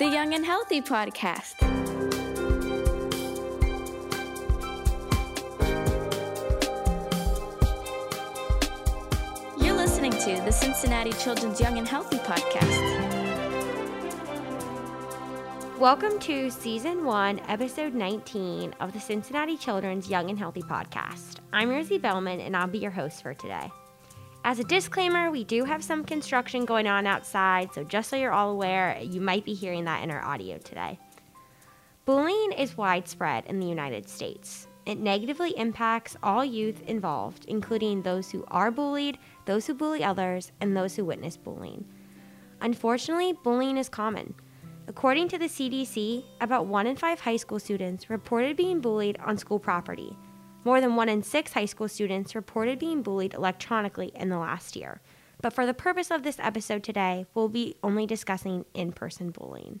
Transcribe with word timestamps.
the 0.00 0.08
Young 0.08 0.32
and 0.32 0.46
Healthy 0.46 0.80
podcast. 0.80 1.60
You're 9.62 9.76
listening 9.76 10.12
to 10.12 10.42
the 10.46 10.50
Cincinnati 10.50 11.12
Children's 11.12 11.60
Young 11.60 11.76
and 11.76 11.86
Healthy 11.86 12.16
podcast. 12.16 12.80
Welcome 15.78 16.18
to 16.20 16.50
Season 16.50 17.04
1, 17.04 17.42
Episode 17.48 17.92
19 17.92 18.74
of 18.80 18.94
the 18.94 19.00
Cincinnati 19.00 19.58
Children's 19.58 20.08
Young 20.08 20.30
and 20.30 20.38
Healthy 20.38 20.62
podcast. 20.62 21.40
I'm 21.52 21.68
Rosie 21.68 21.98
Bellman, 21.98 22.40
and 22.40 22.56
I'll 22.56 22.68
be 22.68 22.78
your 22.78 22.90
host 22.90 23.20
for 23.20 23.34
today. 23.34 23.70
As 24.42 24.58
a 24.58 24.64
disclaimer, 24.64 25.30
we 25.30 25.44
do 25.44 25.64
have 25.64 25.84
some 25.84 26.02
construction 26.02 26.64
going 26.64 26.86
on 26.86 27.06
outside, 27.06 27.74
so 27.74 27.84
just 27.84 28.08
so 28.08 28.16
you're 28.16 28.32
all 28.32 28.50
aware, 28.50 28.98
you 28.98 29.20
might 29.20 29.44
be 29.44 29.52
hearing 29.52 29.84
that 29.84 30.02
in 30.02 30.10
our 30.10 30.24
audio 30.24 30.56
today. 30.56 30.98
Bullying 32.06 32.52
is 32.52 32.76
widespread 32.76 33.44
in 33.46 33.60
the 33.60 33.66
United 33.66 34.08
States. 34.08 34.66
It 34.86 34.98
negatively 34.98 35.50
impacts 35.58 36.16
all 36.22 36.42
youth 36.42 36.80
involved, 36.88 37.44
including 37.48 38.00
those 38.00 38.30
who 38.30 38.44
are 38.48 38.70
bullied, 38.70 39.18
those 39.44 39.66
who 39.66 39.74
bully 39.74 40.02
others, 40.02 40.52
and 40.62 40.74
those 40.74 40.96
who 40.96 41.04
witness 41.04 41.36
bullying. 41.36 41.84
Unfortunately, 42.62 43.34
bullying 43.44 43.76
is 43.76 43.90
common. 43.90 44.34
According 44.88 45.28
to 45.28 45.38
the 45.38 45.48
CDC, 45.48 46.24
about 46.40 46.64
one 46.64 46.86
in 46.86 46.96
five 46.96 47.20
high 47.20 47.36
school 47.36 47.58
students 47.58 48.08
reported 48.08 48.56
being 48.56 48.80
bullied 48.80 49.18
on 49.18 49.36
school 49.36 49.58
property. 49.58 50.16
More 50.62 50.82
than 50.82 50.94
one 50.94 51.08
in 51.08 51.22
six 51.22 51.54
high 51.54 51.64
school 51.64 51.88
students 51.88 52.34
reported 52.34 52.78
being 52.78 53.02
bullied 53.02 53.32
electronically 53.32 54.12
in 54.14 54.28
the 54.28 54.36
last 54.36 54.76
year. 54.76 55.00
But 55.40 55.54
for 55.54 55.64
the 55.64 55.72
purpose 55.72 56.10
of 56.10 56.22
this 56.22 56.38
episode 56.38 56.84
today, 56.84 57.24
we'll 57.32 57.48
be 57.48 57.76
only 57.82 58.04
discussing 58.04 58.66
in 58.74 58.92
person 58.92 59.30
bullying. 59.30 59.80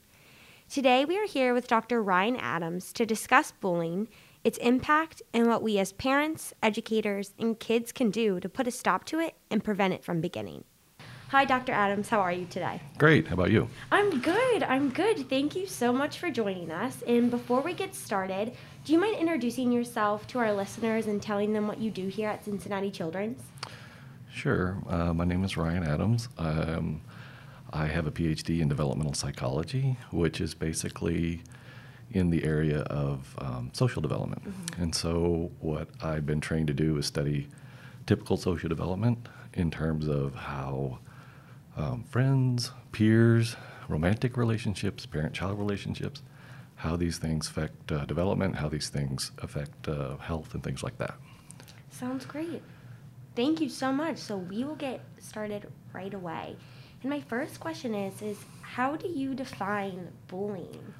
Today, 0.70 1.04
we 1.04 1.18
are 1.18 1.26
here 1.26 1.52
with 1.52 1.68
Dr. 1.68 2.02
Ryan 2.02 2.36
Adams 2.36 2.94
to 2.94 3.04
discuss 3.04 3.52
bullying, 3.52 4.08
its 4.42 4.56
impact, 4.58 5.20
and 5.34 5.48
what 5.48 5.62
we 5.62 5.78
as 5.78 5.92
parents, 5.92 6.54
educators, 6.62 7.34
and 7.38 7.60
kids 7.60 7.92
can 7.92 8.10
do 8.10 8.40
to 8.40 8.48
put 8.48 8.66
a 8.66 8.70
stop 8.70 9.04
to 9.06 9.18
it 9.18 9.34
and 9.50 9.62
prevent 9.62 9.92
it 9.92 10.02
from 10.02 10.22
beginning. 10.22 10.64
Hi, 11.30 11.44
Dr. 11.44 11.72
Adams. 11.72 12.08
How 12.08 12.20
are 12.20 12.32
you 12.32 12.46
today? 12.46 12.80
Great. 12.98 13.28
How 13.28 13.34
about 13.34 13.52
you? 13.52 13.68
I'm 13.92 14.20
good. 14.20 14.64
I'm 14.64 14.90
good. 14.90 15.28
Thank 15.28 15.54
you 15.54 15.66
so 15.66 15.92
much 15.92 16.18
for 16.18 16.28
joining 16.28 16.72
us. 16.72 17.02
And 17.06 17.30
before 17.30 17.60
we 17.60 17.72
get 17.72 17.94
started, 17.94 18.56
do 18.84 18.92
you 18.92 19.00
mind 19.00 19.16
introducing 19.16 19.72
yourself 19.72 20.26
to 20.28 20.38
our 20.38 20.52
listeners 20.52 21.06
and 21.06 21.20
telling 21.20 21.52
them 21.52 21.66
what 21.66 21.78
you 21.78 21.90
do 21.90 22.08
here 22.08 22.28
at 22.28 22.44
Cincinnati 22.44 22.90
Children's? 22.90 23.42
Sure. 24.32 24.82
Uh, 24.88 25.12
my 25.12 25.24
name 25.24 25.44
is 25.44 25.56
Ryan 25.56 25.84
Adams. 25.84 26.28
Um, 26.38 27.02
I 27.72 27.86
have 27.86 28.06
a 28.06 28.10
PhD 28.10 28.60
in 28.60 28.68
developmental 28.68 29.14
psychology, 29.14 29.96
which 30.12 30.40
is 30.40 30.54
basically 30.54 31.42
in 32.12 32.30
the 32.30 32.42
area 32.42 32.80
of 32.82 33.34
um, 33.38 33.70
social 33.72 34.00
development. 34.00 34.42
Mm-hmm. 34.44 34.82
And 34.82 34.94
so, 34.94 35.50
what 35.60 35.88
I've 36.02 36.26
been 36.26 36.40
trained 36.40 36.68
to 36.68 36.74
do 36.74 36.96
is 36.96 37.06
study 37.06 37.48
typical 38.06 38.36
social 38.36 38.68
development 38.68 39.28
in 39.54 39.70
terms 39.70 40.08
of 40.08 40.34
how 40.34 40.98
um, 41.76 42.02
friends, 42.04 42.72
peers, 42.92 43.56
romantic 43.88 44.36
relationships, 44.36 45.06
parent 45.06 45.34
child 45.34 45.58
relationships, 45.58 46.22
how 46.80 46.96
these 46.96 47.18
things 47.18 47.46
affect 47.46 47.92
uh, 47.92 48.06
development, 48.06 48.56
how 48.56 48.66
these 48.66 48.88
things 48.88 49.32
affect 49.42 49.86
uh, 49.86 50.16
health, 50.16 50.54
and 50.54 50.64
things 50.64 50.82
like 50.82 50.96
that. 50.96 51.14
Sounds 51.90 52.24
great. 52.24 52.62
Thank 53.36 53.60
you 53.60 53.68
so 53.68 53.92
much. 53.92 54.16
So 54.16 54.38
we 54.38 54.64
will 54.64 54.76
get 54.76 55.02
started 55.18 55.70
right 55.92 56.14
away. 56.14 56.56
And 57.02 57.10
my 57.10 57.20
first 57.20 57.60
question 57.60 57.94
is 57.94 58.22
is 58.22 58.38
how 58.62 58.96
do 58.96 59.08
you 59.08 59.34
define 59.34 60.08
bullying? 60.26 60.94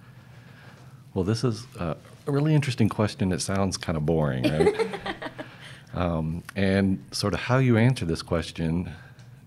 Well, 1.15 1.25
this 1.25 1.45
is 1.45 1.67
a 1.79 1.97
really 2.27 2.55
interesting 2.55 2.91
question. 2.91 3.33
It 3.33 3.41
sounds 3.41 3.79
kind 3.79 3.97
of 3.97 4.05
boring, 4.05 4.45
right? 4.45 4.99
um, 5.95 6.45
and 6.55 7.03
sort 7.11 7.33
of 7.33 7.41
how 7.41 7.57
you 7.57 7.79
answer 7.79 8.05
this 8.05 8.23
question 8.23 8.93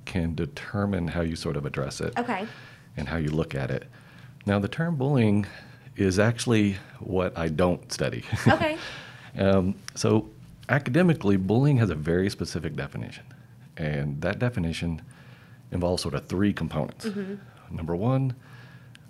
can 0.05 0.33
determine 0.33 1.09
how 1.09 1.21
you 1.21 1.35
sort 1.35 1.57
of 1.57 1.65
address 1.65 2.01
it. 2.01 2.17
Okay. 2.17 2.47
And 2.97 3.07
how 3.07 3.17
you 3.17 3.29
look 3.29 3.53
at 3.53 3.69
it. 3.69 3.88
Now, 4.45 4.59
the 4.59 4.67
term 4.67 4.95
bullying 4.95 5.47
is 5.95 6.19
actually 6.19 6.77
what 6.99 7.37
I 7.37 7.49
don't 7.49 7.91
study. 7.91 8.23
Okay. 8.47 8.77
um, 9.37 9.75
so, 9.95 10.29
academically, 10.69 11.37
bullying 11.37 11.77
has 11.77 11.89
a 11.89 11.95
very 11.95 12.29
specific 12.29 12.75
definition. 12.75 13.23
And 13.77 14.21
that 14.21 14.39
definition 14.39 15.01
involves 15.71 16.01
sort 16.01 16.13
of 16.13 16.27
three 16.27 16.53
components. 16.53 17.05
Mm-hmm. 17.05 17.75
Number 17.75 17.95
one, 17.95 18.35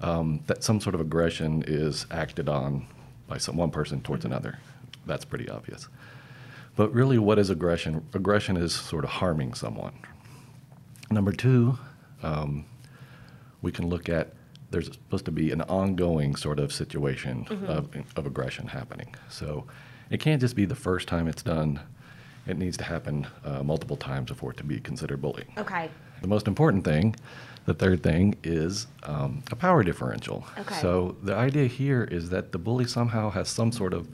um, 0.01 0.41
that 0.47 0.63
some 0.63 0.79
sort 0.79 0.95
of 0.95 1.01
aggression 1.01 1.63
is 1.67 2.05
acted 2.11 2.49
on 2.49 2.88
by 3.27 3.38
some 3.38 3.57
one 3.57 3.72
person 3.72 4.01
towards 4.01 4.23
mm-hmm. 4.23 4.33
another. 4.33 4.59
That's 5.05 5.25
pretty 5.25 5.49
obvious. 5.49 5.88
But 6.75 6.93
really, 6.93 7.17
what 7.19 7.38
is 7.39 7.49
aggression? 7.49 8.05
Aggression 8.13 8.57
is 8.57 8.73
sort 8.73 9.03
of 9.03 9.11
harming 9.11 9.53
someone. 9.53 9.93
Number 11.11 11.31
two, 11.31 11.77
um, 12.23 12.66
we 13.61 13.72
can 13.72 13.88
look 13.88 14.09
at 14.09 14.33
there's 14.73 14.88
supposed 14.88 15.25
to 15.25 15.31
be 15.31 15.51
an 15.51 15.61
ongoing 15.61 16.35
sort 16.35 16.59
of 16.59 16.73
situation 16.73 17.45
mm-hmm. 17.45 17.66
of, 17.66 17.89
of 18.17 18.25
aggression 18.25 18.67
happening. 18.67 19.16
So 19.29 19.66
it 20.09 20.19
can't 20.19 20.41
just 20.41 20.56
be 20.56 20.66
the 20.66 20.75
first 20.75 21.07
time 21.07 21.28
it's 21.28 21.44
done. 21.44 21.79
It 22.47 22.57
needs 22.57 22.75
to 22.78 22.84
happen 22.84 23.28
uh, 23.45 23.61
multiple 23.63 23.95
times 23.95 24.31
before 24.31 24.51
it 24.51 24.57
to 24.57 24.63
be 24.63 24.79
considered 24.79 25.22
bullying. 25.22 25.53
Okay. 25.59 25.89
The 26.22 26.28
most 26.28 26.47
important 26.47 26.84
thing, 26.84 27.16
the 27.66 27.75
third 27.75 28.01
thing, 28.01 28.35
is 28.44 28.88
um, 29.03 29.44
a 29.51 29.56
power 29.56 29.84
differential. 29.84 30.44
Okay. 30.57 30.81
So 30.81 31.16
the 31.22 31.35
idea 31.35 31.67
here 31.67 32.03
is 32.03 32.31
that 32.31 32.51
the 32.51 32.57
bully 32.57 32.85
somehow 32.85 33.29
has 33.29 33.50
some 33.50 33.72
sort 33.72 33.94
of 33.94 34.09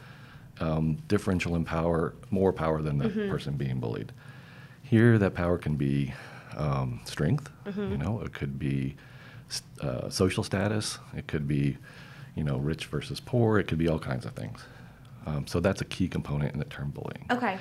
um, 0.60 0.98
differential 1.08 1.56
in 1.56 1.64
power, 1.64 2.14
more 2.32 2.52
power 2.52 2.82
than 2.82 2.98
the 2.98 3.06
mm-hmm. 3.06 3.30
person 3.32 3.56
being 3.56 3.80
bullied. 3.80 4.12
Here, 4.84 5.18
that 5.20 5.34
power 5.34 5.58
can 5.58 5.76
be 5.76 6.14
um, 6.58 7.00
strength. 7.06 7.50
Mm-hmm. 7.66 7.92
You 7.92 7.98
know, 7.98 8.22
it 8.26 8.34
could 8.34 8.60
be 8.60 8.98
uh, 9.82 10.10
social 10.10 10.44
status. 10.44 11.00
It 11.16 11.28
could 11.28 11.48
be, 11.48 11.78
you 12.36 12.44
know, 12.44 12.58
rich 12.58 12.86
versus 12.86 13.20
poor. 13.20 13.60
It 13.60 13.68
could 13.68 13.78
be 13.78 13.88
all 13.88 14.00
kinds 14.00 14.26
of 14.26 14.34
things. 14.34 14.64
Um, 15.26 15.48
so 15.48 15.60
that's 15.60 15.82
a 15.82 15.86
key 15.86 16.08
component 16.08 16.54
in 16.54 16.60
the 16.60 16.66
term 16.66 16.92
bullying. 16.92 17.26
Okay. 17.32 17.58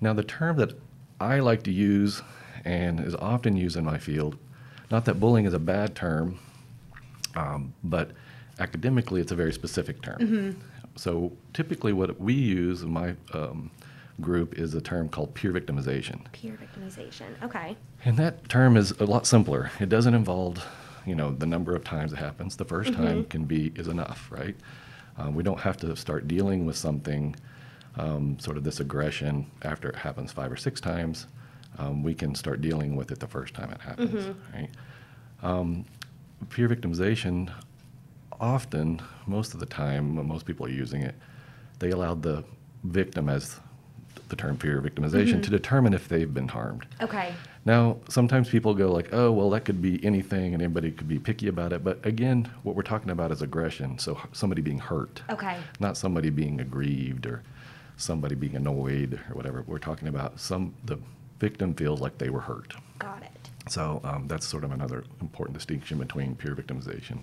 Now, 0.00 0.12
the 0.12 0.24
term 0.24 0.56
that 0.56 0.78
I 1.20 1.40
like 1.40 1.62
to 1.64 1.72
use 1.72 2.22
and 2.64 3.00
is 3.00 3.14
often 3.14 3.56
used 3.56 3.76
in 3.76 3.84
my 3.84 3.98
field, 3.98 4.36
not 4.90 5.04
that 5.06 5.20
bullying 5.20 5.46
is 5.46 5.54
a 5.54 5.58
bad 5.58 5.94
term, 5.94 6.38
um, 7.34 7.74
but 7.82 8.12
academically 8.58 9.20
it's 9.20 9.32
a 9.32 9.34
very 9.34 9.52
specific 9.52 10.02
term. 10.02 10.18
Mm-hmm. 10.18 10.60
So 10.96 11.32
typically, 11.52 11.92
what 11.92 12.20
we 12.20 12.34
use 12.34 12.82
in 12.82 12.92
my 12.92 13.14
um, 13.32 13.70
group 14.20 14.58
is 14.58 14.74
a 14.74 14.80
term 14.80 15.08
called 15.08 15.34
peer 15.34 15.52
victimization. 15.52 16.30
Peer 16.32 16.56
victimization. 16.56 17.42
Okay. 17.42 17.76
And 18.04 18.16
that 18.16 18.48
term 18.48 18.76
is 18.76 18.92
a 18.92 19.04
lot 19.04 19.26
simpler. 19.26 19.70
It 19.80 19.88
doesn't 19.88 20.14
involve 20.14 20.64
you 21.06 21.14
know 21.14 21.32
the 21.32 21.46
number 21.46 21.74
of 21.74 21.84
times 21.84 22.12
it 22.12 22.16
happens 22.16 22.56
the 22.56 22.64
1st 22.64 22.86
mm-hmm. 22.86 23.04
time 23.04 23.24
can 23.26 23.44
be 23.44 23.72
is 23.76 23.88
enough 23.88 24.28
right 24.30 24.56
um, 25.16 25.34
we 25.34 25.42
don't 25.42 25.60
have 25.60 25.76
to 25.76 25.94
start 25.96 26.26
dealing 26.26 26.66
with 26.66 26.76
something 26.76 27.34
um, 27.96 28.38
sort 28.38 28.56
of 28.56 28.64
this 28.64 28.80
aggression 28.80 29.50
after 29.62 29.88
it 29.88 29.96
happens 29.96 30.32
five 30.32 30.50
or 30.50 30.56
six 30.56 30.80
times 30.80 31.26
um, 31.78 32.02
we 32.02 32.14
can 32.14 32.34
start 32.34 32.60
dealing 32.60 32.96
with 32.96 33.10
it 33.10 33.20
the 33.20 33.26
first 33.26 33.54
time 33.54 33.70
it 33.70 33.80
happens 33.80 34.10
mm-hmm. 34.10 34.56
right 34.56 34.70
um, 35.42 35.84
peer 36.50 36.68
victimization 36.68 37.50
often 38.40 39.00
most 39.26 39.54
of 39.54 39.60
the 39.60 39.66
time 39.66 40.16
when 40.16 40.26
most 40.26 40.44
people 40.44 40.66
are 40.66 40.70
using 40.70 41.02
it 41.02 41.14
they 41.78 41.90
allow 41.90 42.14
the 42.14 42.44
victim 42.84 43.28
as 43.28 43.60
the 44.28 44.36
term 44.36 44.56
peer 44.56 44.80
victimization 44.80 45.34
mm-hmm. 45.34 45.40
to 45.42 45.50
determine 45.50 45.94
if 45.94 46.08
they've 46.08 46.34
been 46.34 46.48
harmed 46.48 46.86
okay 47.00 47.34
now, 47.66 47.96
sometimes 48.08 48.50
people 48.50 48.74
go 48.74 48.92
like, 48.92 49.12
"Oh, 49.12 49.32
well, 49.32 49.48
that 49.50 49.64
could 49.64 49.80
be 49.80 50.04
anything, 50.04 50.52
and 50.52 50.62
anybody 50.62 50.90
could 50.90 51.08
be 51.08 51.18
picky 51.18 51.48
about 51.48 51.72
it." 51.72 51.82
But 51.82 52.04
again, 52.04 52.50
what 52.62 52.76
we're 52.76 52.82
talking 52.82 53.10
about 53.10 53.30
is 53.32 53.40
aggression. 53.40 53.98
So 53.98 54.20
somebody 54.32 54.60
being 54.60 54.78
hurt, 54.78 55.22
okay, 55.30 55.58
not 55.80 55.96
somebody 55.96 56.28
being 56.28 56.60
aggrieved 56.60 57.26
or 57.26 57.42
somebody 57.96 58.34
being 58.34 58.56
annoyed 58.56 59.18
or 59.30 59.34
whatever. 59.34 59.64
We're 59.66 59.78
talking 59.78 60.08
about 60.08 60.38
some 60.38 60.74
the 60.84 60.98
victim 61.38 61.74
feels 61.74 62.00
like 62.00 62.18
they 62.18 62.28
were 62.28 62.40
hurt. 62.40 62.74
Got 62.98 63.22
it. 63.22 63.30
So 63.70 64.02
um, 64.04 64.28
that's 64.28 64.46
sort 64.46 64.64
of 64.64 64.72
another 64.72 65.04
important 65.22 65.56
distinction 65.56 65.98
between 65.98 66.34
peer 66.34 66.54
victimization, 66.54 67.20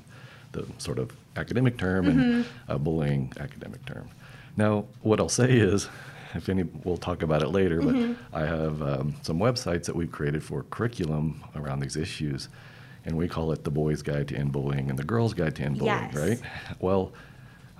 the 0.54 0.66
sort 0.80 0.98
of 0.98 1.12
academic 1.36 1.78
term, 1.78 2.06
mm-hmm. 2.06 2.20
and 2.20 2.46
a 2.68 2.80
bullying 2.80 3.32
academic 3.40 3.86
term. 3.86 4.10
Now, 4.58 4.86
what 5.02 5.20
I'll 5.20 5.30
say 5.30 5.52
is 5.52 5.88
if 6.36 6.50
any, 6.50 6.64
we'll 6.84 6.98
talk 6.98 7.24
about 7.24 7.42
it 7.42 7.50
later. 7.50 7.82
But 7.82 7.96
mm-hmm. 7.96 8.36
I 8.36 8.42
have 8.42 8.82
um, 8.82 9.16
some 9.22 9.40
websites 9.40 9.86
that 9.86 9.96
we've 9.96 10.12
created 10.12 10.44
for 10.44 10.64
curriculum 10.64 11.44
around 11.56 11.80
these 11.80 11.96
issues, 11.96 12.50
and 13.06 13.18
we 13.18 13.28
call 13.28 13.52
it 13.52 13.64
the 13.64 13.72
Boys 13.72 14.02
Guide 14.02 14.28
to 14.30 14.36
End 14.36 14.52
Bullying 14.52 14.90
and 14.90 14.98
the 14.98 15.04
Girls 15.04 15.34
Guide 15.34 15.56
to 15.58 15.64
End 15.64 15.78
Bullying, 15.80 16.10
yes. 16.14 16.16
right? 16.16 16.42
Well, 16.80 17.12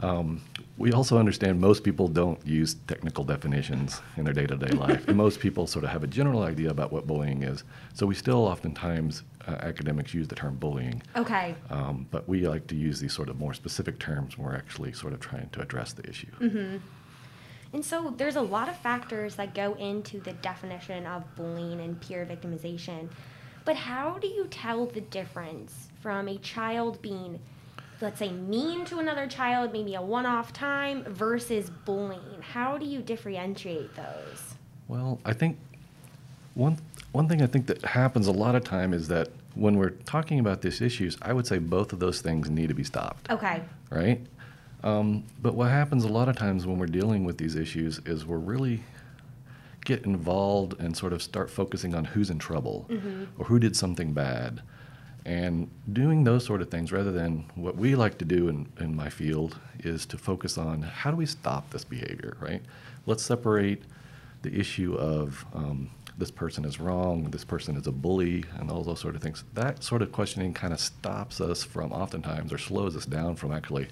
Um, 0.04 0.42
we 0.80 0.92
also 0.94 1.20
understand 1.20 1.62
most 1.62 1.84
people 1.84 2.08
don't 2.08 2.40
use 2.44 2.74
technical 2.88 3.24
definitions 3.24 4.02
in 4.18 4.24
their 4.26 4.34
day-to-day 4.34 4.72
life, 4.88 5.08
and 5.08 5.16
most 5.16 5.40
people 5.40 5.68
sort 5.68 5.86
of 5.86 5.92
have 5.92 6.04
a 6.04 6.08
general 6.08 6.42
idea 6.42 6.72
about 6.72 6.92
what 6.92 7.06
bullying 7.06 7.44
is. 7.44 7.64
So 7.94 8.08
we 8.08 8.16
still 8.16 8.40
oftentimes 8.48 9.22
uh, 9.48 9.52
academics 9.60 10.12
use 10.12 10.28
the 10.28 10.34
term 10.34 10.56
bullying, 10.56 11.04
Okay. 11.16 11.54
um, 11.70 12.08
but 12.10 12.28
we 12.28 12.48
like 12.48 12.66
to 12.68 12.76
use 12.76 13.00
these 13.00 13.14
sort 13.14 13.30
of 13.30 13.38
more 13.38 13.54
specific 13.54 14.00
terms 14.00 14.40
when 14.40 14.48
we're 14.48 14.56
actually 14.56 14.92
sort 14.92 15.14
of 15.14 15.20
trying 15.20 15.50
to 15.50 15.62
address 15.62 15.94
the 15.94 16.10
issue. 16.10 16.32
Mm-hmm. 16.40 16.78
And 17.74 17.84
so 17.86 18.14
there's 18.18 18.36
a 18.36 18.42
lot 18.42 18.68
of 18.68 18.76
factors 18.78 19.36
that 19.36 19.54
go 19.56 19.76
into 19.76 20.20
the 20.20 20.34
definition 20.34 21.06
of 21.06 21.24
bullying 21.36 21.80
and 21.80 22.00
peer 22.02 22.26
victimization. 22.30 23.10
But 23.64 23.76
how 23.76 24.18
do 24.20 24.28
you 24.28 24.48
tell 24.50 24.86
the 24.88 25.02
difference 25.02 25.88
from 26.02 26.28
a 26.28 26.38
child 26.38 27.02
being, 27.02 27.40
let's 28.02 28.20
say, 28.20 28.32
mean 28.32 28.84
to 28.86 29.00
another 29.00 29.28
child, 29.28 29.72
maybe 29.72 29.96
a 29.96 30.02
one 30.02 30.26
off 30.26 30.52
time, 30.52 31.04
versus 31.06 31.70
bullying? 31.86 32.42
How 32.42 32.78
do 32.78 32.86
you 32.86 33.02
differentiate 33.02 33.96
those? 33.96 34.56
Well, 34.88 35.20
I 35.24 35.34
think 35.34 35.58
one 36.56 36.78
one 37.14 37.28
thing 37.28 37.42
I 37.42 37.46
think 37.46 37.68
that 37.68 37.84
happens 37.84 38.28
a 38.28 38.32
lot 38.32 38.56
of 38.56 38.64
time 38.64 38.94
is 38.94 39.08
that 39.10 39.30
when 39.56 39.76
we're 39.78 39.90
talking 39.92 40.40
about 40.40 40.62
these 40.62 40.82
issues, 40.82 41.18
I 41.22 41.34
would 41.34 41.46
say 41.46 41.58
both 41.60 41.92
of 41.94 42.00
those 42.00 42.22
things 42.22 42.50
need 42.50 42.68
to 42.70 42.74
be 42.74 42.86
stopped, 42.86 43.30
Okay. 43.30 43.62
right? 43.90 44.22
Um, 44.84 45.26
but 45.42 45.54
what 45.54 45.70
happens 45.70 46.04
a 46.04 46.08
lot 46.08 46.28
of 46.28 46.36
times 46.36 46.66
when 46.66 46.80
we're 46.80 46.88
dealing 46.88 47.24
with 47.24 47.38
these 47.38 47.56
issues 47.56 48.00
is 48.06 48.26
we're 48.26 48.38
really 48.38 48.82
get 49.86 50.06
involved 50.06 50.80
and 50.80 50.96
sort 50.96 51.14
of 51.14 51.22
start 51.22 51.50
focusing 51.50 51.96
on 51.96 52.06
who's 52.06 52.30
in 52.30 52.40
trouble 52.40 52.86
or 53.38 53.46
who 53.46 53.60
did 53.60 53.76
something 53.76 54.14
bad. 54.14 54.62
And 55.24 55.70
doing 55.92 56.24
those 56.24 56.44
sort 56.46 56.62
of 56.62 56.72
things 56.72 56.92
rather 56.92 57.12
than 57.12 57.46
what 57.56 57.76
we 57.78 57.96
like 57.96 58.18
to 58.20 58.26
do 58.26 58.48
in, 58.50 58.72
in 58.80 58.96
my 58.96 59.10
field 59.10 59.60
is 59.80 60.06
to 60.08 60.18
focus 60.18 60.58
on 60.58 60.82
how 60.82 61.12
do 61.12 61.18
we 61.18 61.28
stop 61.28 61.70
this 61.70 61.84
behavior 61.84 62.38
right? 62.40 62.62
Let's 63.06 63.24
separate 63.24 63.84
the 64.42 64.60
issue 64.60 64.96
of 64.96 65.46
um, 65.54 65.92
this 66.18 66.32
person 66.32 66.66
is 66.66 66.80
wrong 66.80 67.26
this 67.26 67.44
person 67.44 67.76
is 67.78 67.86
a 67.86 67.92
bully 67.92 68.44
and 68.58 68.72
all 68.72 68.84
those 68.84 69.00
sort 69.00 69.16
of 69.16 69.22
things. 69.22 69.44
That 69.54 69.84
sort 69.84 70.02
of 70.02 70.12
questioning 70.12 70.54
kind 70.54 70.74
of 70.74 70.80
stops 70.80 71.40
us 71.40 71.64
from 71.64 71.92
oftentimes 71.92 72.52
or 72.52 72.58
slows 72.58 72.96
us 72.96 73.06
down 73.06 73.36
from 73.36 73.52
actually 73.52 73.88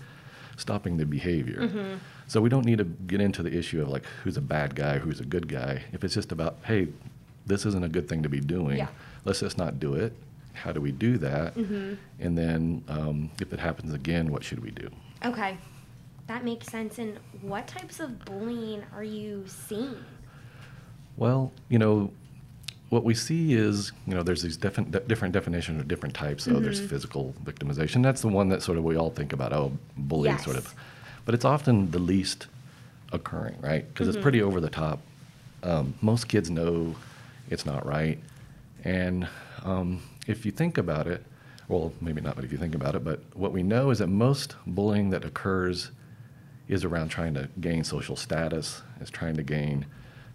stopping 0.60 0.98
the 0.98 1.06
behavior. 1.06 2.00
So 2.28 2.42
we 2.42 2.50
don't 2.50 2.66
need 2.66 2.78
to 2.78 2.84
get 2.84 3.22
into 3.22 3.42
the 3.42 3.56
issue 3.58 3.82
of 3.82 3.90
like 3.90 4.06
who's 4.24 4.38
a 4.38 4.42
bad 4.42 4.76
guy, 4.76 5.00
who's 5.00 5.20
a 5.20 5.26
good 5.26 5.48
guy. 5.48 5.84
If 5.94 6.04
it's 6.04 6.14
just 6.14 6.32
about, 6.32 6.58
hey, 6.66 6.90
this 7.46 7.66
isn't 7.66 7.84
a 7.84 7.90
good 7.90 8.08
thing 8.08 8.22
to 8.24 8.30
be 8.30 8.40
doing, 8.40 8.78
Yeah. 8.78 8.90
let's 9.26 9.40
just 9.40 9.58
not 9.58 9.80
do 9.80 9.96
it. 9.96 10.14
How 10.54 10.72
do 10.72 10.82
we 10.82 10.92
do 10.92 11.18
that? 11.20 11.56
Mm-hmm. 11.56 11.94
And 12.20 12.38
then 12.38 12.84
um, 12.88 13.32
if 13.42 13.54
it 13.54 13.60
happens 13.60 13.94
again, 13.94 14.32
what 14.32 14.44
should 14.44 14.60
we 14.60 14.72
do? 14.72 14.90
Okay. 15.26 15.58
That 16.28 16.44
makes 16.44 16.68
sense. 16.68 17.00
And 17.00 17.18
what 17.42 17.66
types 17.68 18.00
of 18.00 18.24
bullying 18.26 18.84
are 18.94 19.04
you 19.04 19.46
seeing? 19.48 19.96
Well, 21.18 21.52
you 21.70 21.80
know, 21.80 22.12
what 22.90 23.04
we 23.04 23.14
see 23.14 23.54
is, 23.54 23.92
you 24.08 24.16
know, 24.16 24.24
there's 24.24 24.42
these 24.42 24.58
different 24.58 24.92
de- 24.92 25.00
different 25.02 25.34
definitions 25.34 25.80
of 25.80 25.88
different 25.88 26.16
types. 26.16 26.44
So 26.46 26.52
Mm-hmm. 26.54 26.64
there's 26.64 26.80
physical 26.80 27.36
victimization. 27.44 28.02
That's 28.04 28.22
the 28.22 28.28
one 28.30 28.50
that 28.50 28.62
sort 28.64 28.78
of 28.78 28.84
we 28.84 28.96
all 28.98 29.12
think 29.12 29.32
about. 29.34 29.54
Oh, 29.54 29.72
bullying, 29.98 30.38
sort 30.40 30.58
of. 30.58 30.74
But 31.26 31.36
it's 31.36 31.46
often 31.46 31.92
the 31.92 32.00
least 32.00 32.48
occurring, 33.12 33.58
right? 33.62 33.88
Because 33.88 34.08
Mm-hmm. 34.08 34.18
it's 34.18 34.24
pretty 34.24 34.42
over 34.42 34.60
the 34.60 34.70
top. 34.70 35.00
Um, 35.62 35.94
most 36.02 36.28
kids 36.28 36.50
know 36.50 36.96
it's 37.50 37.66
not 37.66 37.86
right, 37.86 38.18
and 38.84 39.28
um, 39.64 40.02
if 40.26 40.46
you 40.46 40.52
think 40.52 40.78
about 40.78 41.06
it, 41.08 41.24
well, 41.68 41.92
maybe 42.02 42.22
not, 42.22 42.36
but 42.36 42.46
if 42.46 42.52
you 42.52 42.58
think 42.58 42.74
about 42.76 42.96
it, 42.96 43.04
but 43.04 43.20
what 43.36 43.52
we 43.52 43.62
know 43.62 43.90
is 43.92 44.00
that 44.00 44.08
most 44.08 44.56
bullying 44.66 45.10
that 45.12 45.26
occurs 45.26 45.92
is 46.70 46.84
around 46.86 47.10
trying 47.10 47.34
to 47.34 47.50
gain 47.60 47.84
social 47.84 48.16
status, 48.16 48.82
is 49.02 49.10
trying 49.10 49.36
to 49.36 49.44
gain 49.44 49.86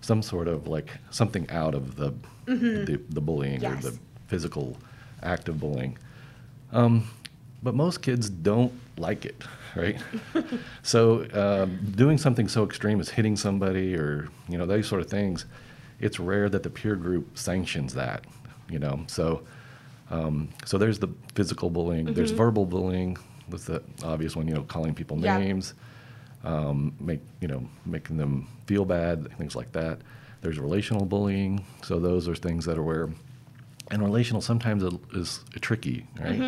some 0.02 0.20
sort 0.22 0.46
of 0.46 0.68
like 0.68 0.90
something 1.10 1.48
out 1.50 1.74
of 1.74 1.96
the 1.96 2.12
the, 2.46 3.00
the 3.10 3.20
bullying 3.20 3.60
Mm-hmm. 3.60 3.74
Yes. 3.74 3.84
or 3.84 3.90
the 3.90 3.98
physical 4.26 4.76
act 5.22 5.48
of 5.48 5.60
bullying. 5.60 5.96
Um, 6.72 7.08
but 7.62 7.74
most 7.74 8.02
kids 8.02 8.28
don't 8.28 8.72
like 8.98 9.24
it, 9.24 9.42
right? 9.76 9.98
so 10.82 11.26
um, 11.32 11.78
doing 11.96 12.18
something 12.18 12.48
so 12.48 12.64
extreme 12.64 13.00
as 13.00 13.08
hitting 13.08 13.36
somebody 13.36 13.94
or 13.96 14.28
you 14.48 14.58
know 14.58 14.66
those 14.66 14.86
sort 14.86 15.00
of 15.00 15.08
things, 15.08 15.46
it's 16.00 16.18
rare 16.20 16.48
that 16.48 16.62
the 16.62 16.70
peer 16.70 16.96
group 16.96 17.38
sanctions 17.38 17.94
that, 17.94 18.24
you 18.68 18.78
know. 18.78 19.04
So 19.06 19.42
um, 20.10 20.48
so 20.64 20.76
there's 20.78 20.98
the 20.98 21.08
physical 21.34 21.70
bullying. 21.70 22.06
There's 22.12 22.30
verbal 22.32 22.66
bullying. 22.66 23.16
That's 23.48 23.64
the 23.64 23.82
obvious 24.02 24.36
one, 24.36 24.48
you 24.48 24.54
know, 24.54 24.62
calling 24.62 24.94
people 24.94 25.16
names, 25.38 25.74
um, 26.44 26.92
make 27.00 27.20
you 27.40 27.48
know, 27.48 27.66
making 27.86 28.16
them 28.16 28.46
feel 28.66 28.84
bad, 28.84 29.34
things 29.38 29.54
like 29.56 29.72
that. 29.72 29.98
There's 30.44 30.58
relational 30.58 31.06
bullying. 31.06 31.64
So 31.82 31.98
those 31.98 32.28
are 32.28 32.34
things 32.34 32.66
that 32.66 32.76
are 32.76 32.82
where, 32.82 33.08
and 33.90 34.02
relational 34.02 34.42
sometimes 34.42 34.82
is 35.14 35.40
tricky, 35.60 36.06
right? 36.20 36.38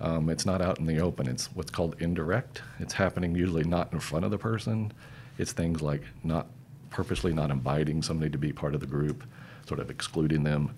Um, 0.00 0.30
it's 0.30 0.46
not 0.46 0.62
out 0.62 0.78
in 0.78 0.86
the 0.86 1.00
open. 1.00 1.26
It's 1.28 1.46
what's 1.46 1.72
called 1.72 1.96
indirect. 1.98 2.62
It's 2.78 2.92
happening 2.92 3.34
usually 3.34 3.64
not 3.64 3.92
in 3.92 3.98
front 3.98 4.24
of 4.24 4.30
the 4.30 4.38
person. 4.38 4.92
It's 5.36 5.50
things 5.52 5.82
like 5.82 6.02
not 6.22 6.46
purposely 6.90 7.32
not 7.32 7.50
inviting 7.50 8.02
somebody 8.02 8.30
to 8.30 8.38
be 8.38 8.52
part 8.52 8.72
of 8.72 8.80
the 8.80 8.86
group, 8.86 9.24
sort 9.66 9.80
of 9.80 9.90
excluding 9.90 10.44
them, 10.44 10.72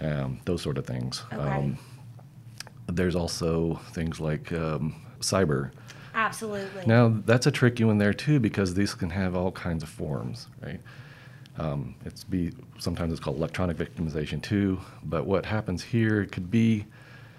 um, 0.00 0.40
those 0.44 0.62
sort 0.62 0.78
of 0.78 0.86
things. 0.86 1.22
Okay. 1.32 1.76
there's 2.88 3.14
also 3.14 3.80
things 3.92 4.18
like 4.18 4.52
um, 4.52 4.96
cyber. 5.20 5.70
Absolutely. 6.14 6.84
Now 6.84 7.14
that's 7.24 7.46
a 7.46 7.52
tricky 7.52 7.84
one 7.84 7.98
there 7.98 8.12
too 8.12 8.40
because 8.40 8.74
these 8.74 8.92
can 8.94 9.10
have 9.10 9.36
all 9.36 9.52
kinds 9.52 9.84
of 9.84 9.88
forms, 9.88 10.48
right? 10.60 10.80
Um, 11.58 11.94
it's 12.04 12.24
be 12.24 12.52
sometimes 12.78 13.12
it's 13.12 13.20
called 13.20 13.36
electronic 13.36 13.76
victimization 13.76 14.42
too. 14.42 14.80
But 15.04 15.26
what 15.26 15.46
happens 15.46 15.82
here 15.82 16.20
it 16.20 16.32
could 16.32 16.50
be 16.50 16.84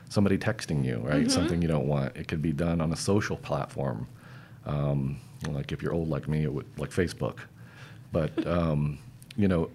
somebody 0.10 0.38
texting 0.38 0.84
you, 0.84 0.98
right? 1.00 1.30
Something 1.30 1.62
you 1.62 1.68
don't 1.68 1.88
want. 1.88 2.16
It 2.16 2.28
could 2.28 2.42
be 2.42 2.54
done 2.54 2.81
on 2.81 2.94
a 2.94 2.96
social 2.96 3.38
platform, 3.38 4.08
um, 4.66 5.19
like 5.50 5.72
if 5.72 5.81
you're 5.81 5.94
old 5.94 6.10
like 6.10 6.28
me, 6.28 6.44
it 6.44 6.54
would 6.54 6.66
like 6.78 6.90
Facebook. 6.90 7.40
But 8.12 8.48
um, 8.48 9.00
you 9.36 9.48
know, 9.48 9.69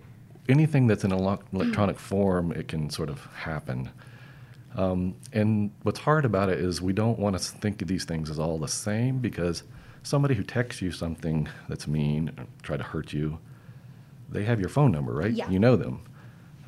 anything 0.49 0.87
that's 0.87 1.05
in 1.05 1.13
an 1.13 1.19
elec- 1.19 1.43
electronic 1.53 1.99
form, 1.99 2.53
it 2.53 2.69
can 2.69 2.91
sort 2.91 3.09
of 3.09 3.25
happen. 3.35 3.91
Um, 4.75 5.15
and 5.33 5.71
what's 5.83 6.01
hard 6.01 6.25
about 6.25 6.49
it 6.49 6.59
is 6.59 6.81
we 6.81 6.95
don't 6.95 7.19
want 7.19 7.39
to 7.39 7.43
think 7.43 7.83
of 7.83 7.89
these 7.89 8.05
things 8.05 8.31
as 8.31 8.39
all 8.39 8.59
the 8.59 8.69
same 8.69 9.19
because 9.19 9.65
somebody 10.03 10.35
who 10.35 10.43
texts 10.43 10.81
you 10.81 10.91
something 10.91 11.47
that's 11.69 11.87
mean, 11.87 12.33
or 12.39 12.47
try 12.63 12.77
to 12.77 12.83
hurt 12.83 13.13
you, 13.13 13.39
they 14.33 14.45
have 14.45 14.61
your 14.61 14.69
phone 14.69 14.93
number, 14.93 15.13
right? 15.13 15.33
Yeah. 15.33 15.49
You 15.51 15.59
know 15.59 15.77
them. 15.77 16.03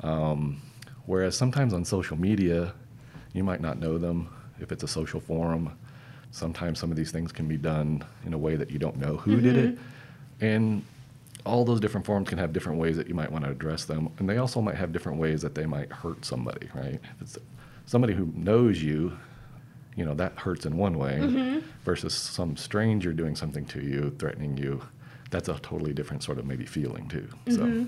Um, 0.01 0.61
whereas 1.05 1.35
sometimes 1.37 1.73
on 1.73 1.83
social 1.85 2.17
media, 2.17 2.73
you 3.33 3.43
might 3.43 3.61
not 3.61 3.79
know 3.79 3.97
them 3.97 4.29
if 4.59 4.71
it's 4.71 4.83
a 4.83 4.87
social 4.87 5.19
forum. 5.19 5.77
Sometimes 6.31 6.79
some 6.79 6.91
of 6.91 6.97
these 6.97 7.11
things 7.11 7.31
can 7.31 7.47
be 7.47 7.57
done 7.57 8.03
in 8.25 8.33
a 8.33 8.37
way 8.37 8.55
that 8.55 8.69
you 8.69 8.79
don't 8.79 8.97
know 8.97 9.17
who 9.17 9.39
did 9.41 9.55
it. 9.57 9.77
And 10.41 10.83
all 11.45 11.63
those 11.63 11.79
different 11.79 12.05
forms 12.05 12.27
can 12.27 12.37
have 12.37 12.51
different 12.53 12.79
ways 12.79 12.97
that 12.97 13.07
you 13.07 13.13
might 13.13 13.31
want 13.31 13.45
to 13.45 13.51
address 13.51 13.85
them. 13.85 14.09
And 14.19 14.29
they 14.29 14.37
also 14.37 14.61
might 14.61 14.75
have 14.75 14.91
different 14.91 15.17
ways 15.17 15.41
that 15.43 15.55
they 15.55 15.65
might 15.65 15.91
hurt 15.91 16.25
somebody, 16.25 16.69
right? 16.73 16.99
If 17.15 17.21
it's 17.21 17.37
somebody 17.85 18.13
who 18.13 18.31
knows 18.35 18.81
you, 18.81 19.17
you 19.95 20.03
know, 20.03 20.13
that 20.15 20.33
hurts 20.37 20.65
in 20.65 20.75
one 20.75 20.97
way 20.97 21.61
versus 21.85 22.13
some 22.13 22.57
stranger 22.57 23.13
doing 23.13 23.35
something 23.35 23.65
to 23.67 23.81
you, 23.81 24.13
threatening 24.19 24.57
you. 24.57 24.81
That's 25.35 25.49
a 25.49 25.59
totally 25.59 25.91
different 25.91 26.23
sort 26.23 26.39
of 26.39 26.45
maybe 26.45 26.65
feeling 26.65 27.09
too. 27.09 27.27
So. 27.49 27.85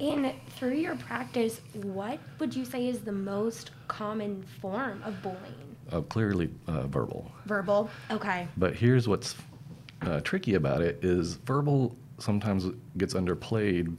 And 0.00 0.32
through 0.56 0.76
your 0.76 0.96
practice, 0.96 1.60
what 1.74 2.18
would 2.38 2.56
you 2.56 2.64
say 2.64 2.88
is 2.88 3.00
the 3.00 3.12
most 3.12 3.72
common 3.86 4.42
form 4.62 5.02
of 5.04 5.20
bullying? 5.22 5.76
Uh, 5.92 6.00
clearly 6.00 6.48
uh, 6.66 6.86
verbal. 6.86 7.30
Verbal. 7.44 7.90
Okay. 8.10 8.48
But 8.56 8.74
here's 8.74 9.06
what's 9.06 9.34
uh, 10.00 10.20
tricky 10.20 10.54
about 10.54 10.80
it 10.80 11.04
is 11.04 11.34
verbal 11.34 11.94
sometimes 12.16 12.64
gets 12.96 13.12
underplayed 13.12 13.94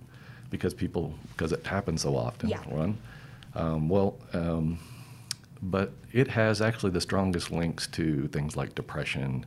because 0.50 0.74
people 0.74 1.14
because 1.34 1.52
it 1.52 1.64
happens 1.68 2.02
so 2.02 2.18
often. 2.18 2.50
Yeah. 2.50 2.62
One, 2.62 2.98
um, 3.54 3.90
well, 3.90 4.18
um, 4.34 4.80
but 5.62 5.94
it 6.14 6.28
has 6.30 6.64
actually 6.64 6.94
the 6.94 7.02
strongest 7.02 7.52
links 7.52 7.86
to 7.90 8.28
things 8.30 8.58
like 8.58 8.74
depression 8.74 9.46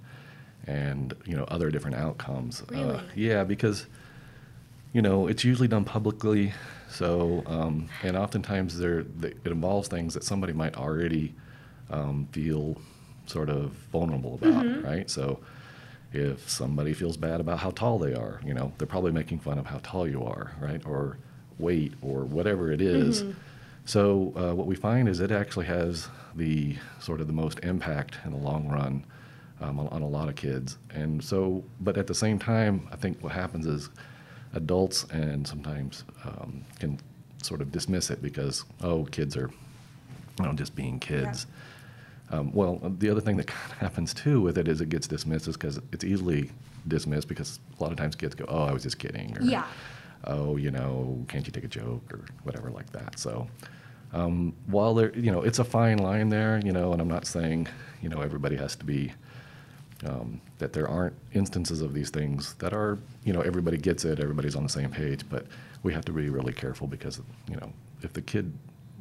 and 0.67 1.15
you 1.25 1.37
know 1.37 1.45
other 1.45 1.71
different 1.71 1.97
outcomes. 1.97 2.63
Uh, 2.63 3.01
yeah, 3.15 3.45
because 3.45 3.87
you 4.93 5.03
know 5.03 5.27
it's 5.27 5.45
usually 5.45 5.69
done 5.69 5.85
publicly, 5.85 6.53
so 6.91 7.43
um, 7.47 7.89
and 8.03 8.17
oftentimes 8.17 8.79
there 8.79 9.03
they, 9.03 9.29
it 9.29 9.47
involves 9.47 9.89
things 9.89 10.15
that 10.15 10.25
somebody 10.25 10.53
might 10.53 10.77
already 10.77 11.35
um, 11.91 12.29
feel 12.33 12.77
sort 13.27 13.49
of 13.49 13.71
vulnerable 13.93 14.35
about, 14.35 14.65
Mm-hmm. 14.65 14.87
right? 14.87 15.11
So 15.11 15.41
if 16.13 16.49
somebody 16.49 16.93
feels 16.93 17.17
bad 17.17 17.41
about 17.41 17.59
how 17.59 17.71
tall 17.71 17.99
they 17.99 18.15
are, 18.15 18.41
you 18.45 18.55
know, 18.55 18.73
they're 18.79 18.87
probably 18.87 19.13
making 19.13 19.41
fun 19.41 19.59
of 19.59 19.67
how 19.67 19.81
tall 19.83 20.07
you 20.07 20.23
are, 20.25 20.53
right? 20.61 20.81
Or 20.87 21.19
weight 21.59 21.95
or 22.03 22.25
whatever 22.25 22.71
it 22.71 22.81
is. 22.81 23.23
Mm-hmm. 23.23 23.33
So 23.87 24.33
uh, 24.37 24.55
what 24.55 24.67
we 24.67 24.77
find 24.77 25.09
is 25.09 25.21
it 25.21 25.31
actually 25.31 25.67
has 25.67 26.09
the 26.35 26.77
sort 27.01 27.21
of 27.21 27.27
the 27.27 27.33
most 27.33 27.59
impact 27.61 28.19
in 28.25 28.31
the 28.31 28.39
long 28.39 28.69
run 28.69 29.05
um, 29.61 29.79
on, 29.79 29.89
on 29.89 30.03
a 30.03 30.09
lot 30.09 30.29
of 30.29 30.37
kids. 30.37 30.79
And 30.91 31.23
so, 31.23 31.65
but 31.81 31.97
at 31.97 32.07
the 32.07 32.15
same 32.15 32.39
time, 32.39 32.89
I 32.93 32.97
think 32.97 33.23
what 33.23 33.33
happens 33.33 33.67
is 33.67 33.91
adults 34.55 35.05
and 35.11 35.47
sometimes 35.47 36.05
um, 36.25 36.65
can 36.79 36.99
sort 37.43 37.61
of 37.61 37.71
dismiss 37.73 38.11
it 38.11 38.23
because 38.23 38.65
oh, 38.83 39.05
kids 39.05 39.37
are 39.37 39.51
you 40.39 40.45
know 40.45 40.53
just 40.53 40.75
being 40.75 40.99
kids. 40.99 41.47
Um, 42.31 42.53
well, 42.53 42.81
the 42.99 43.11
other 43.11 43.21
thing 43.21 43.37
that 43.37 43.47
kind 43.49 43.73
of 43.73 43.79
happens 43.79 44.15
too 44.15 44.41
with 44.41 44.59
it 44.59 44.69
is 44.69 44.81
it 44.81 44.89
gets 44.89 45.07
dismissed 45.07 45.49
is 45.49 45.57
because 45.57 45.79
it's 45.93 46.05
easily 46.05 46.51
dismissed 46.89 47.29
because 47.29 47.61
a 47.79 47.83
lot 47.83 47.93
of 47.93 47.99
times 47.99 48.15
kids 48.17 48.35
go, 48.35 48.45
"Oh, 48.49 48.65
I 48.65 48.73
was 48.73 48.83
just 48.83 48.99
kidding," 48.99 49.37
or 49.37 49.43
Yeah. 49.43 49.67
"Oh, 50.25 50.57
you 50.57 50.71
know, 50.71 51.25
can't 51.29 51.47
you 51.47 51.53
take 51.53 51.65
a 51.65 51.69
joke?" 51.69 52.03
or 52.13 52.21
whatever 52.43 52.71
like 52.71 52.91
that. 52.93 53.19
So, 53.19 53.47
um, 54.13 54.55
while 54.67 54.95
there, 54.95 55.17
you 55.17 55.31
know, 55.31 55.43
it's 55.43 55.59
a 55.59 55.65
fine 55.65 55.99
line 55.99 56.29
there, 56.29 56.61
you 56.65 56.73
know, 56.73 56.93
and 56.93 57.01
I'm 57.01 57.09
not 57.09 57.27
saying, 57.27 57.69
you 58.03 58.09
know, 58.09 58.21
everybody 58.21 58.57
has 58.57 58.77
to 58.77 58.85
be 58.85 59.13
um, 60.05 60.41
that 60.59 60.73
there 60.73 60.89
aren't 60.89 61.15
instances 61.33 61.81
of 61.81 61.95
these 61.95 62.11
things 62.11 62.55
that 62.55 62.73
are, 62.73 62.99
you 63.25 63.33
know, 63.33 63.41
everybody 63.41 63.77
gets 63.77 64.05
it, 64.05 64.21
everybody's 64.21 64.57
on 64.57 64.63
the 64.63 64.69
same 64.69 64.91
page, 64.91 65.25
but 65.29 65.47
we 65.83 65.93
have 65.93 66.05
to 66.05 66.13
be 66.13 66.29
really 66.29 66.53
careful 66.53 66.87
because, 66.87 67.21
you 67.49 67.57
know, 67.57 67.73
if 68.03 68.13
the 68.13 68.23
kid 68.23 68.53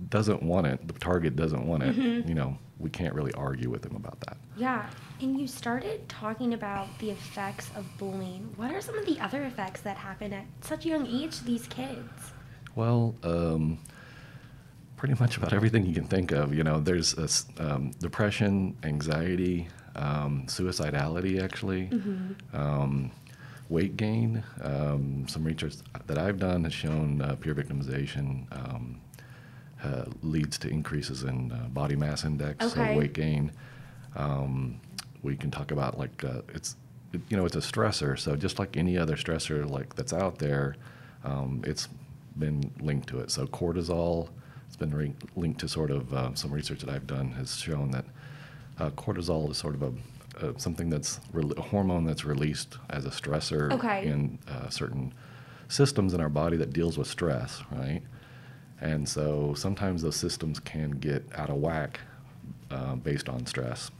doesn't 0.09 0.43
want 0.43 0.67
it, 0.67 0.87
the 0.87 0.93
target 0.93 1.35
doesn't 1.35 1.65
want 1.65 1.83
it, 1.83 1.95
you 1.95 2.33
know, 2.33 2.57
we 2.79 2.89
can't 2.89 3.13
really 3.13 3.33
argue 3.33 3.69
with 3.69 3.81
them 3.81 3.95
about 3.95 4.19
that. 4.21 4.37
Yeah. 4.57 4.89
And 5.21 5.39
you 5.39 5.47
started 5.47 6.07
talking 6.09 6.53
about 6.53 6.87
the 6.99 7.11
effects 7.11 7.69
of 7.75 7.85
bullying. 7.97 8.53
What 8.55 8.71
are 8.71 8.81
some 8.81 8.97
of 8.97 9.05
the 9.05 9.19
other 9.19 9.43
effects 9.43 9.81
that 9.81 9.97
happen 9.97 10.33
at 10.33 10.45
such 10.61 10.85
a 10.85 10.89
young 10.89 11.07
age 11.07 11.37
to 11.37 11.45
these 11.45 11.67
kids? 11.67 12.33
Well, 12.75 13.15
um, 13.23 13.79
pretty 14.97 15.15
much 15.19 15.37
about 15.37 15.53
everything 15.53 15.85
you 15.85 15.93
can 15.93 16.07
think 16.07 16.31
of. 16.31 16.53
You 16.53 16.63
know, 16.63 16.79
there's 16.79 17.13
a 17.17 17.27
um, 17.63 17.91
depression, 17.99 18.75
anxiety, 18.83 19.67
um, 19.95 20.43
suicidality, 20.47 21.41
actually, 21.41 21.89
um, 22.53 23.11
weight 23.69 23.95
gain. 23.97 24.43
Um, 24.61 25.25
some 25.27 25.43
research 25.43 25.75
that 26.07 26.17
I've 26.17 26.39
done 26.39 26.63
has 26.63 26.73
shown 26.73 27.21
uh, 27.21 27.35
peer 27.35 27.53
victimization 27.55 28.45
um, 28.51 28.99
uh, 29.83 30.05
leads 30.21 30.57
to 30.59 30.69
increases 30.69 31.23
in 31.23 31.51
uh, 31.51 31.67
body 31.69 31.95
mass 31.95 32.23
index, 32.23 32.65
Okay. 32.65 32.89
so 32.91 32.97
weight 32.97 33.13
gain. 33.13 33.51
Um, 34.15 34.79
we 35.21 35.35
can 35.35 35.51
talk 35.51 35.71
about 35.71 35.97
like 35.97 36.23
uh, 36.23 36.41
it's 36.49 36.75
it, 37.13 37.21
you 37.29 37.37
know 37.37 37.45
it's 37.45 37.55
a 37.55 37.59
stressor, 37.59 38.17
so 38.17 38.35
just 38.35 38.59
like 38.59 38.75
any 38.77 38.97
other 38.97 39.15
stressor 39.15 39.69
like 39.69 39.95
that's 39.95 40.13
out 40.13 40.39
there, 40.39 40.75
um, 41.23 41.61
it's 41.65 41.87
been 42.37 42.71
linked 42.81 43.07
to 43.09 43.19
it. 43.19 43.29
So 43.31 43.45
cortisol, 43.45 44.29
it's 44.67 44.75
been 44.75 44.93
re- 44.93 45.13
linked 45.35 45.59
to 45.61 45.67
sort 45.69 45.91
of 45.91 46.13
uh, 46.13 46.33
some 46.35 46.51
research 46.51 46.79
that 46.81 46.89
I've 46.89 47.07
done 47.07 47.31
has 47.33 47.55
shown 47.57 47.91
that 47.91 48.05
uh, 48.79 48.89
cortisol 48.91 49.49
is 49.51 49.57
sort 49.57 49.75
of 49.75 49.83
a 49.83 49.93
uh, 50.41 50.51
something 50.57 50.89
that's 50.89 51.19
re- 51.31 51.51
a 51.57 51.61
hormone 51.61 52.05
that's 52.05 52.25
released 52.25 52.77
as 52.89 53.05
a 53.05 53.09
stressor 53.09 53.71
Okay. 53.73 54.07
in 54.07 54.39
uh, 54.47 54.67
certain 54.69 55.13
systems 55.67 56.13
in 56.15 56.19
our 56.21 56.29
body 56.29 56.57
that 56.57 56.73
deals 56.73 56.97
with 56.97 57.07
stress, 57.07 57.61
right? 57.71 58.01
And 58.81 59.07
so 59.07 59.53
sometimes 59.55 60.01
those 60.01 60.15
systems 60.15 60.59
can 60.59 60.89
get 60.91 61.23
out 61.35 61.49
of 61.51 61.57
whack 61.57 61.99
uh, 62.71 62.95
based 62.95 63.29
on 63.29 63.45
stress, 63.45 63.91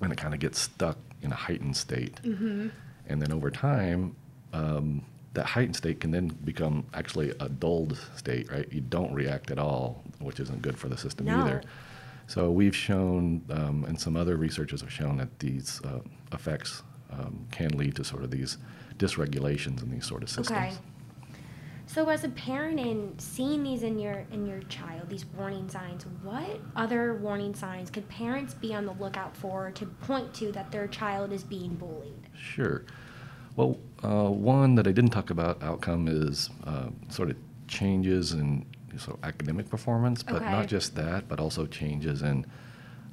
and 0.00 0.10
it 0.10 0.16
kind 0.16 0.32
of 0.32 0.40
gets 0.40 0.58
stuck 0.58 0.96
in 1.20 1.30
a 1.32 1.36
heightened 1.36 1.76
state. 1.76 2.18
And 2.24 3.20
then 3.20 3.30
over 3.30 3.50
time, 3.50 4.16
um, 4.54 5.04
that 5.34 5.44
heightened 5.46 5.76
state 5.76 6.00
can 6.00 6.10
then 6.12 6.28
become 6.28 6.84
actually 6.94 7.30
a 7.40 7.48
dulled 7.50 7.98
state, 8.16 8.50
right? 8.50 8.66
You 8.72 8.80
don't 8.80 9.12
react 9.12 9.50
at 9.50 9.58
all, 9.58 10.02
which 10.18 10.40
isn't 10.40 10.62
good 10.62 10.78
for 10.78 10.88
the 10.88 10.96
system 10.96 11.26
No. 11.26 11.40
either. 11.40 11.62
So 12.32 12.50
we've 12.50 12.74
shown, 12.74 13.42
um, 13.50 13.84
and 13.86 14.00
some 14.00 14.16
other 14.16 14.38
researchers 14.38 14.80
have 14.80 14.90
shown 14.90 15.18
that 15.18 15.38
these 15.38 15.82
uh, 15.84 16.00
effects 16.32 16.82
um, 17.10 17.46
can 17.50 17.76
lead 17.76 17.94
to 17.96 18.04
sort 18.04 18.24
of 18.24 18.30
these 18.30 18.56
dysregulations 18.96 19.82
in 19.82 19.90
these 19.90 20.06
sort 20.06 20.22
of 20.22 20.30
systems. 20.30 20.50
Okay. 20.50 20.72
So 21.84 22.08
as 22.08 22.24
a 22.24 22.30
parent 22.30 22.80
and 22.80 23.20
seeing 23.20 23.62
these 23.62 23.82
in 23.82 23.98
your 23.98 24.24
in 24.32 24.46
your 24.46 24.60
child, 24.62 25.10
these 25.10 25.26
warning 25.36 25.68
signs, 25.68 26.06
what 26.22 26.58
other 26.74 27.16
warning 27.16 27.54
signs 27.54 27.90
could 27.90 28.08
parents 28.08 28.54
be 28.54 28.72
on 28.72 28.86
the 28.86 28.92
lookout 28.92 29.36
for 29.36 29.70
to 29.72 29.84
point 29.84 30.32
to 30.36 30.52
that 30.52 30.72
their 30.72 30.86
child 30.86 31.32
is 31.32 31.42
being 31.42 31.74
bullied? 31.74 32.30
Sure. 32.34 32.86
Well, 33.56 33.76
uh, 34.02 34.30
one 34.30 34.76
that 34.76 34.86
I 34.86 34.92
didn't 34.92 35.10
talk 35.10 35.28
about 35.28 35.62
outcome 35.62 36.08
is 36.08 36.48
uh, 36.66 36.88
sort 37.10 37.28
of 37.28 37.36
changes 37.68 38.32
in 38.32 38.64
so 38.98 39.18
academic 39.22 39.68
performance, 39.68 40.22
but 40.22 40.42
Okay. 40.42 40.50
not 40.50 40.66
just 40.66 40.94
that, 40.96 41.28
but 41.28 41.40
also 41.40 41.66
changes 41.66 42.22
in 42.22 42.46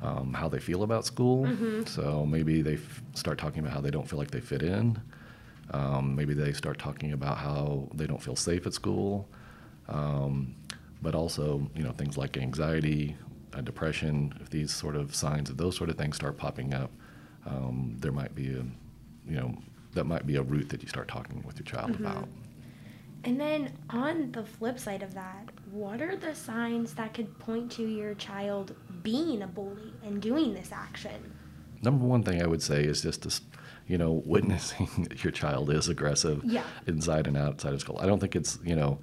um, 0.01 0.33
how 0.33 0.47
they 0.49 0.59
feel 0.59 0.83
about 0.83 1.05
school. 1.05 1.51
So 1.85 2.25
maybe 2.25 2.61
they 2.61 2.75
f- 2.75 3.01
start 3.13 3.37
talking 3.37 3.59
about 3.59 3.73
how 3.73 3.81
they 3.81 3.91
don't 3.91 4.07
feel 4.07 4.19
like 4.19 4.31
they 4.31 4.41
fit 4.41 4.61
in. 4.63 5.01
Um, 5.71 6.15
maybe 6.15 6.33
they 6.33 6.53
start 6.53 6.79
talking 6.79 7.11
about 7.13 7.37
how 7.37 7.89
they 7.93 8.07
don't 8.07 8.21
feel 8.21 8.35
safe 8.35 8.65
at 8.65 8.73
school. 8.73 9.27
Um, 9.87 10.55
but 11.01 11.15
also, 11.15 11.69
you 11.75 11.83
know, 11.83 11.91
things 11.91 12.17
like 12.17 12.37
anxiety, 12.37 13.15
uh, 13.53 13.61
depression. 13.61 14.33
If 14.41 14.49
these 14.49 14.73
sort 14.73 14.95
of 14.95 15.15
signs 15.15 15.49
of 15.49 15.57
those 15.57 15.75
sort 15.75 15.89
of 15.89 15.97
things 15.97 16.15
start 16.15 16.37
popping 16.37 16.73
up, 16.73 16.91
um, 17.45 17.95
there 17.99 18.11
might 18.11 18.35
be 18.35 18.47
a, 18.49 18.63
you 19.27 19.35
know, 19.39 19.55
that 19.93 20.05
might 20.05 20.25
be 20.27 20.35
a 20.35 20.41
route 20.43 20.69
that 20.69 20.81
you 20.81 20.87
start 20.89 21.07
talking 21.07 21.41
with 21.45 21.57
your 21.57 21.65
child 21.65 21.95
about. 21.95 22.27
And 23.23 23.39
then 23.39 23.73
on 23.89 24.31
the 24.31 24.43
flip 24.45 24.79
side 24.79 25.03
of 25.03 25.13
that, 25.13 25.49
what 25.71 26.01
are 26.01 26.15
the 26.15 26.33
signs 26.33 26.93
that 26.93 27.13
could 27.13 27.37
point 27.39 27.71
to 27.73 27.85
your 27.85 28.13
child 28.15 28.75
being 29.03 29.41
a 29.41 29.47
bully 29.47 29.93
and 30.03 30.21
doing 30.21 30.53
this 30.53 30.71
action? 30.71 31.33
Number 31.81 32.05
one 32.05 32.23
thing 32.23 32.41
I 32.41 32.47
would 32.47 32.61
say 32.61 32.83
is 32.83 33.01
just 33.01 33.23
to, 33.23 33.41
you 33.87 33.97
know, 33.97 34.11
witnessing 34.25 34.87
that 35.09 35.23
your 35.23 35.31
child 35.31 35.69
is 35.69 35.89
aggressive 35.89 36.43
Yeah. 36.45 36.63
inside 36.87 37.27
and 37.27 37.35
outside 37.37 37.73
of 37.73 37.81
school. 37.81 37.99
I 38.01 38.05
don't 38.05 38.19
think 38.19 38.35
it's, 38.35 38.57
you 38.63 38.75
know, 38.75 38.99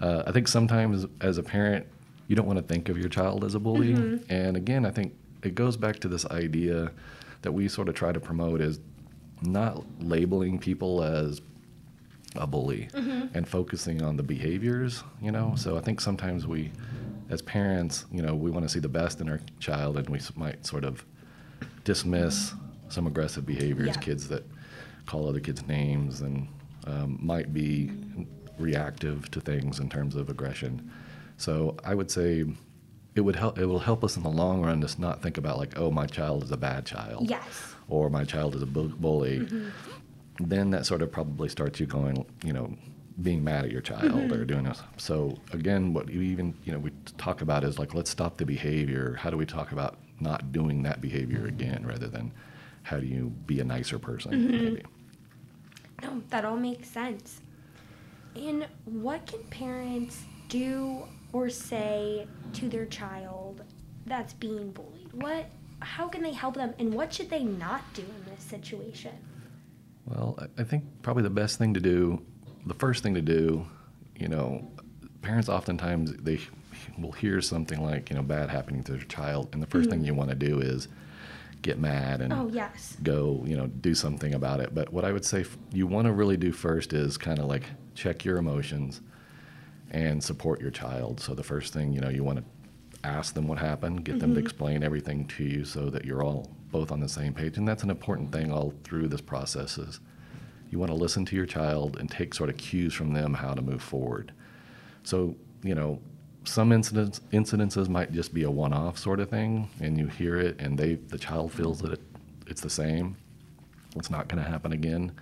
uh, 0.00 0.22
I 0.26 0.32
think 0.32 0.48
sometimes 0.48 1.06
as 1.20 1.36
a 1.36 1.42
parent, 1.42 1.86
you 2.28 2.36
don't 2.36 2.46
want 2.46 2.58
to 2.58 2.64
think 2.64 2.88
of 2.88 2.96
your 2.96 3.08
child 3.08 3.44
as 3.44 3.54
a 3.54 3.58
bully. 3.60 3.92
And 4.28 4.56
again, 4.56 4.86
I 4.86 4.90
think 4.90 5.14
it 5.42 5.54
goes 5.54 5.76
back 5.76 5.98
to 6.00 6.08
this 6.08 6.24
idea 6.26 6.92
that 7.42 7.52
we 7.52 7.68
sort 7.68 7.88
of 7.88 7.94
try 7.94 8.12
to 8.12 8.20
promote 8.20 8.60
is 8.60 8.80
not 9.42 9.84
labeling 10.00 10.58
people 10.58 11.02
as 11.02 11.40
a 12.36 12.46
bully 12.46 12.88
and 13.34 13.46
focusing 13.48 14.02
on 14.02 14.16
the 14.16 14.22
behaviors, 14.22 15.02
you 15.20 15.32
know. 15.32 15.54
So 15.56 15.76
I 15.76 15.80
think 15.80 16.00
sometimes 16.00 16.46
we, 16.46 16.70
as 17.28 17.42
parents, 17.42 18.06
you 18.12 18.22
know, 18.22 18.34
we 18.34 18.50
want 18.50 18.64
to 18.64 18.68
see 18.68 18.78
the 18.78 18.88
best 18.88 19.20
in 19.20 19.28
our 19.28 19.40
child, 19.58 19.96
and 19.96 20.08
we 20.08 20.20
might 20.36 20.64
sort 20.64 20.84
of 20.84 21.04
dismiss 21.84 22.52
some 22.88 23.06
aggressive 23.06 23.46
behaviors, 23.46 23.88
Yeah. 23.96 24.00
kids 24.00 24.28
that 24.28 24.44
call 25.06 25.28
other 25.28 25.40
kids 25.40 25.66
names 25.66 26.20
and 26.20 26.46
um, 26.86 27.18
might 27.20 27.52
be 27.52 27.90
reactive 28.58 29.30
to 29.30 29.40
things 29.40 29.80
in 29.80 29.88
terms 29.88 30.14
of 30.16 30.28
aggression. 30.28 30.90
So 31.36 31.76
I 31.84 31.94
would 31.94 32.10
say 32.10 32.44
it 33.14 33.20
would 33.22 33.36
help. 33.36 33.58
It 33.58 33.66
will 33.66 33.78
help 33.80 34.04
us 34.04 34.16
in 34.16 34.22
the 34.22 34.30
long 34.30 34.62
run 34.62 34.80
to 34.82 35.00
not 35.00 35.20
think 35.22 35.36
about 35.38 35.58
like, 35.58 35.76
oh, 35.78 35.90
my 35.90 36.06
child 36.06 36.44
is 36.44 36.50
a 36.52 36.56
bad 36.56 36.86
child 36.86 37.28
Yes. 37.28 37.74
or 37.88 38.08
my 38.08 38.24
child 38.24 38.54
is 38.54 38.62
a 38.62 38.66
bu- 38.66 38.94
bully, 38.96 39.48
then 40.48 40.70
that 40.70 40.86
sort 40.86 41.02
of 41.02 41.12
probably 41.12 41.48
starts 41.48 41.80
you 41.80 41.86
going, 41.86 42.24
you 42.44 42.52
know, 42.52 42.74
being 43.22 43.44
mad 43.44 43.64
at 43.64 43.70
your 43.70 43.82
child 43.82 44.12
mm-hmm. 44.12 44.32
or 44.32 44.44
doing 44.44 44.64
this. 44.64 44.82
So 44.96 45.36
again, 45.52 45.92
what 45.92 46.08
you 46.08 46.22
even, 46.22 46.54
you 46.64 46.72
know, 46.72 46.78
we 46.78 46.90
talk 47.18 47.42
about 47.42 47.64
is 47.64 47.78
like, 47.78 47.94
let's 47.94 48.10
stop 48.10 48.38
the 48.38 48.46
behavior. 48.46 49.16
How 49.18 49.30
do 49.30 49.36
we 49.36 49.46
talk 49.46 49.72
about 49.72 49.98
not 50.20 50.52
doing 50.52 50.82
that 50.84 51.00
behavior 51.00 51.46
again 51.46 51.84
rather 51.86 52.08
than 52.08 52.32
how 52.82 52.98
do 52.98 53.06
you 53.06 53.30
be 53.46 53.60
a 53.60 53.64
nicer 53.64 53.98
person? 53.98 54.32
Mm-hmm. 54.32 54.64
Maybe. 54.64 54.82
No, 56.02 56.22
that 56.30 56.44
all 56.44 56.56
makes 56.56 56.88
sense. 56.88 57.40
And 58.34 58.66
what 58.84 59.26
can 59.26 59.42
parents 59.44 60.22
do 60.48 61.04
or 61.32 61.50
say 61.50 62.26
to 62.54 62.68
their 62.68 62.86
child 62.86 63.62
that's 64.06 64.32
being 64.32 64.70
bullied? 64.72 65.12
What 65.12 65.46
how 65.82 66.08
can 66.08 66.22
they 66.22 66.32
help 66.32 66.54
them 66.54 66.74
and 66.78 66.92
what 66.92 67.12
should 67.12 67.30
they 67.30 67.42
not 67.42 67.82
do 67.94 68.02
in 68.02 68.32
this 68.32 68.42
situation? 68.42 69.12
Well, 70.10 70.38
I- 70.58 70.64
think 70.64 70.84
probably 71.02 71.22
the 71.22 71.30
best 71.30 71.58
thing 71.58 71.74
to 71.74 71.80
do, 71.80 72.20
the 72.66 72.74
first 72.74 73.02
thing 73.02 73.14
to 73.14 73.22
do, 73.22 73.64
you 74.16 74.28
know, 74.28 74.68
parents 75.22 75.48
oftentimes 75.48 76.12
they 76.14 76.40
will 76.98 77.12
hear 77.12 77.40
something 77.40 77.82
like, 77.82 78.10
you 78.10 78.16
know, 78.16 78.22
bad 78.22 78.50
happening 78.50 78.82
to 78.84 78.92
their 78.92 79.02
child, 79.02 79.48
and 79.52 79.62
the 79.62 79.66
1st 79.66 79.90
thing 79.90 79.98
mm-hmm. 80.00 80.06
you 80.06 80.14
want 80.14 80.30
to 80.30 80.36
do 80.36 80.60
is 80.60 80.88
get 81.62 81.78
mad 81.78 82.20
and 82.22 82.32
Oh, 82.32 82.48
yes. 82.52 82.96
go, 83.02 83.42
you 83.46 83.56
know, 83.56 83.66
do 83.66 83.94
something 83.94 84.34
about 84.34 84.60
it. 84.60 84.74
But 84.74 84.92
what 84.92 85.04
I 85.04 85.12
would 85.12 85.24
say 85.24 85.44
you 85.72 85.86
want 85.86 86.06
to 86.06 86.12
really 86.12 86.36
do 86.36 86.52
first 86.52 86.92
is 86.92 87.16
kind 87.18 87.38
of 87.38 87.46
like 87.46 87.64
check 87.94 88.24
your 88.24 88.38
emotions 88.38 89.00
and 89.90 90.22
support 90.22 90.60
your 90.60 90.70
child. 90.70 91.20
So 91.20 91.34
the 91.34 91.42
first 91.42 91.72
thing, 91.72 91.92
you 91.92 92.00
know, 92.00 92.08
you 92.08 92.24
want 92.24 92.38
to 92.38 92.44
ask 93.04 93.34
them 93.34 93.48
what 93.48 93.58
happened, 93.58 94.04
get 94.04 94.20
them 94.20 94.34
to 94.34 94.40
explain 94.40 94.82
everything 94.82 95.26
to 95.26 95.44
you 95.44 95.64
so 95.64 95.88
that 95.90 96.04
you're 96.04 96.22
all 96.22 96.50
both 96.70 96.92
on 96.92 97.00
the 97.00 97.08
same 97.08 97.32
page. 97.32 97.56
And 97.56 97.66
that's 97.66 97.82
an 97.82 97.90
important 97.90 98.32
thing 98.32 98.52
all 98.52 98.74
through 98.84 99.08
this 99.08 99.20
process 99.20 99.78
is 99.78 100.00
you 100.70 100.78
want 100.78 100.90
to 100.90 100.96
listen 100.96 101.24
to 101.26 101.36
your 101.36 101.46
child 101.46 101.98
and 101.98 102.10
take 102.10 102.34
sort 102.34 102.50
of 102.50 102.56
cues 102.56 102.94
from 102.94 103.12
them 103.12 103.34
how 103.34 103.54
to 103.54 103.62
move 103.62 103.82
forward. 103.82 104.32
So, 105.02 105.34
you 105.62 105.74
know, 105.74 106.00
some 106.44 106.72
incidents 106.72 107.20
incidences 107.32 107.88
might 107.88 108.12
just 108.12 108.32
be 108.32 108.44
a 108.44 108.50
one-off 108.50 108.98
sort 108.98 109.20
of 109.20 109.28
thing 109.28 109.68
and 109.80 109.98
you 109.98 110.06
hear 110.06 110.38
it 110.38 110.58
and 110.58 110.78
they 110.78 110.94
the 110.94 111.18
child 111.18 111.52
feels 111.52 111.80
that 111.80 111.92
it 111.92 112.00
it's 112.46 112.60
the 112.60 112.70
same. 112.70 113.16
It's 113.96 114.10
not 114.10 114.28
going 114.28 114.42
to 114.42 114.48
happen 114.48 114.72
again. 114.72 115.12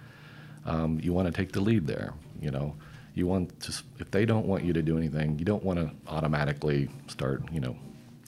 Um, 0.64 0.98
you 1.02 1.12
want 1.12 1.26
to 1.26 1.32
take 1.32 1.52
the 1.52 1.60
lead 1.60 1.86
there. 1.86 2.14
You 2.40 2.50
know, 2.50 2.74
you 3.18 3.26
want 3.26 3.60
to. 3.60 3.82
If 3.98 4.10
they 4.10 4.24
don't 4.24 4.46
want 4.46 4.64
you 4.64 4.72
to 4.72 4.82
do 4.82 4.96
anything, 4.96 5.38
you 5.38 5.44
don't 5.44 5.62
want 5.62 5.78
to 5.78 5.90
automatically 6.06 6.88
start. 7.08 7.42
You 7.52 7.60
know, 7.60 7.76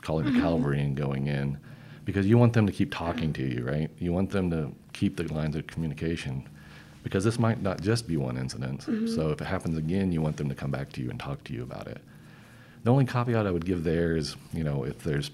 calling 0.03 0.25
the 0.27 0.33
mm-hmm. 0.33 0.41
cavalry 0.41 0.81
and 0.81 0.97
going 0.97 1.29
in, 1.29 1.59
because 2.05 2.27
you 2.27 2.37
want 2.37 2.53
them 2.53 2.67
to 2.67 2.73
keep 2.73 2.93
talking 2.93 3.33
to 3.35 3.43
you, 3.43 3.65
right? 3.65 3.91
You 3.99 4.13
want 4.13 4.31
them 4.31 4.51
to 4.51 4.73
keep 4.93 5.17
the 5.17 5.25
lines 5.33 5.57
of 5.57 5.67
communication, 5.67 6.49
because 7.03 7.25
this 7.25 7.39
might 7.39 7.63
not 7.63 7.81
just 7.81 8.09
be 8.09 8.17
one 8.17 8.37
incident. 8.37 8.81
Mm-hmm. 8.81 9.07
So 9.07 9.31
if 9.31 9.41
it 9.41 9.47
happens 9.47 9.79
again, 9.79 10.13
you 10.13 10.21
want 10.21 10.37
them 10.37 10.49
to 10.49 10.55
come 10.55 10.71
back 10.71 10.93
to 10.93 11.01
you 11.03 11.11
and 11.11 11.19
talk 11.19 11.45
to 11.45 11.53
you 11.53 11.63
about 11.63 11.87
it. 11.87 12.03
The 12.83 12.91
only 12.91 13.05
caveat 13.05 13.47
I 13.47 13.51
would 13.51 13.67
give 13.67 13.85
there 13.85 14.17
is, 14.17 14.37
you 14.53 14.65
know, 14.65 14.85
if 14.85 15.05
there's 15.05 15.31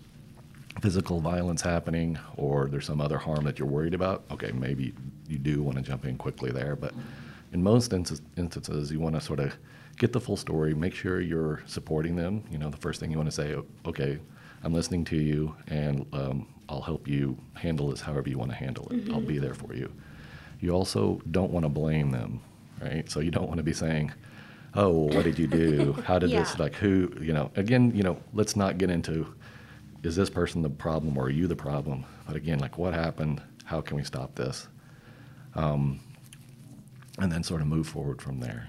physical 0.81 1.21
violence 1.21 1.63
happening 1.63 2.19
or 2.37 2.67
there's 2.67 2.85
some 2.85 3.01
other 3.01 3.19
harm 3.19 3.45
that 3.45 3.59
you're 3.59 3.69
worried 3.69 3.95
about, 3.95 4.25
okay, 4.31 4.51
maybe 4.53 4.93
you 5.29 5.39
do 5.39 5.63
want 5.63 5.79
to 5.79 5.83
jump 5.83 6.05
in 6.05 6.19
quickly 6.19 6.51
there. 6.51 6.77
But 6.77 6.93
in 7.57 7.63
most 7.63 7.95
inst- 7.95 8.23
instances, 8.37 8.93
you 8.93 9.01
want 9.01 9.15
to 9.15 9.21
sort 9.21 9.41
of 9.41 9.57
get 9.97 10.13
the 10.13 10.21
full 10.21 10.37
story, 10.37 10.75
make 10.75 10.95
sure 10.95 11.23
you're 11.23 11.63
supporting 11.65 12.15
them. 12.15 12.45
You 12.51 12.59
know, 12.59 12.69
the 12.69 12.77
first 12.77 13.01
thing 13.01 13.11
you 13.11 13.17
want 13.17 13.31
to 13.31 13.35
say, 13.35 13.57
okay, 13.87 14.19
I'm 14.63 14.75
listening 14.75 15.07
to 15.07 15.17
you 15.17 15.57
and 15.69 16.05
um, 16.13 16.47
I'll 16.69 16.83
help 16.83 17.09
you 17.09 17.39
handle 17.55 17.89
this 17.89 18.03
however 18.03 18.29
you 18.29 18.37
want 18.37 18.51
to 18.51 18.57
handle 18.57 18.87
it. 18.91 19.11
I'll 19.11 19.23
be 19.23 19.39
there 19.39 19.55
for 19.55 19.75
you. 19.75 19.91
You 20.61 20.73
also 20.73 21.23
don't 21.31 21.51
want 21.51 21.65
to 21.65 21.71
blame 21.71 22.11
them, 22.11 22.41
right? 22.83 23.11
So 23.11 23.21
you 23.21 23.31
don't 23.31 23.47
want 23.47 23.57
to 23.57 23.63
be 23.63 23.73
saying, 23.73 24.13
oh, 24.75 24.91
well, 24.91 25.17
what 25.17 25.25
did 25.25 25.39
you 25.39 25.47
do? 25.47 25.93
How 26.05 26.19
did 26.19 26.31
this, 26.41 26.59
like, 26.59 26.75
who, 26.75 27.11
you 27.23 27.33
know, 27.33 27.51
again, 27.57 27.91
you 27.95 28.03
know, 28.03 28.21
let's 28.35 28.55
not 28.55 28.77
get 28.77 28.91
into 28.91 29.35
is 30.03 30.15
this 30.15 30.29
person 30.29 30.61
the 30.61 30.69
problem 30.69 31.17
or 31.17 31.25
are 31.25 31.31
you 31.31 31.47
the 31.47 31.57
problem? 31.57 32.05
But 32.27 32.37
again, 32.37 32.59
like, 32.59 32.77
what 32.77 32.93
happened? 32.93 33.41
How 33.65 33.81
can 33.81 33.97
we 33.97 34.05
stop 34.05 34.35
this? 34.35 34.69
Um, 35.55 36.01
and 37.19 37.31
then 37.31 37.43
sort 37.43 37.61
of 37.61 37.67
move 37.67 37.89
forward 37.89 38.21
from 38.21 38.41
there. 38.41 38.69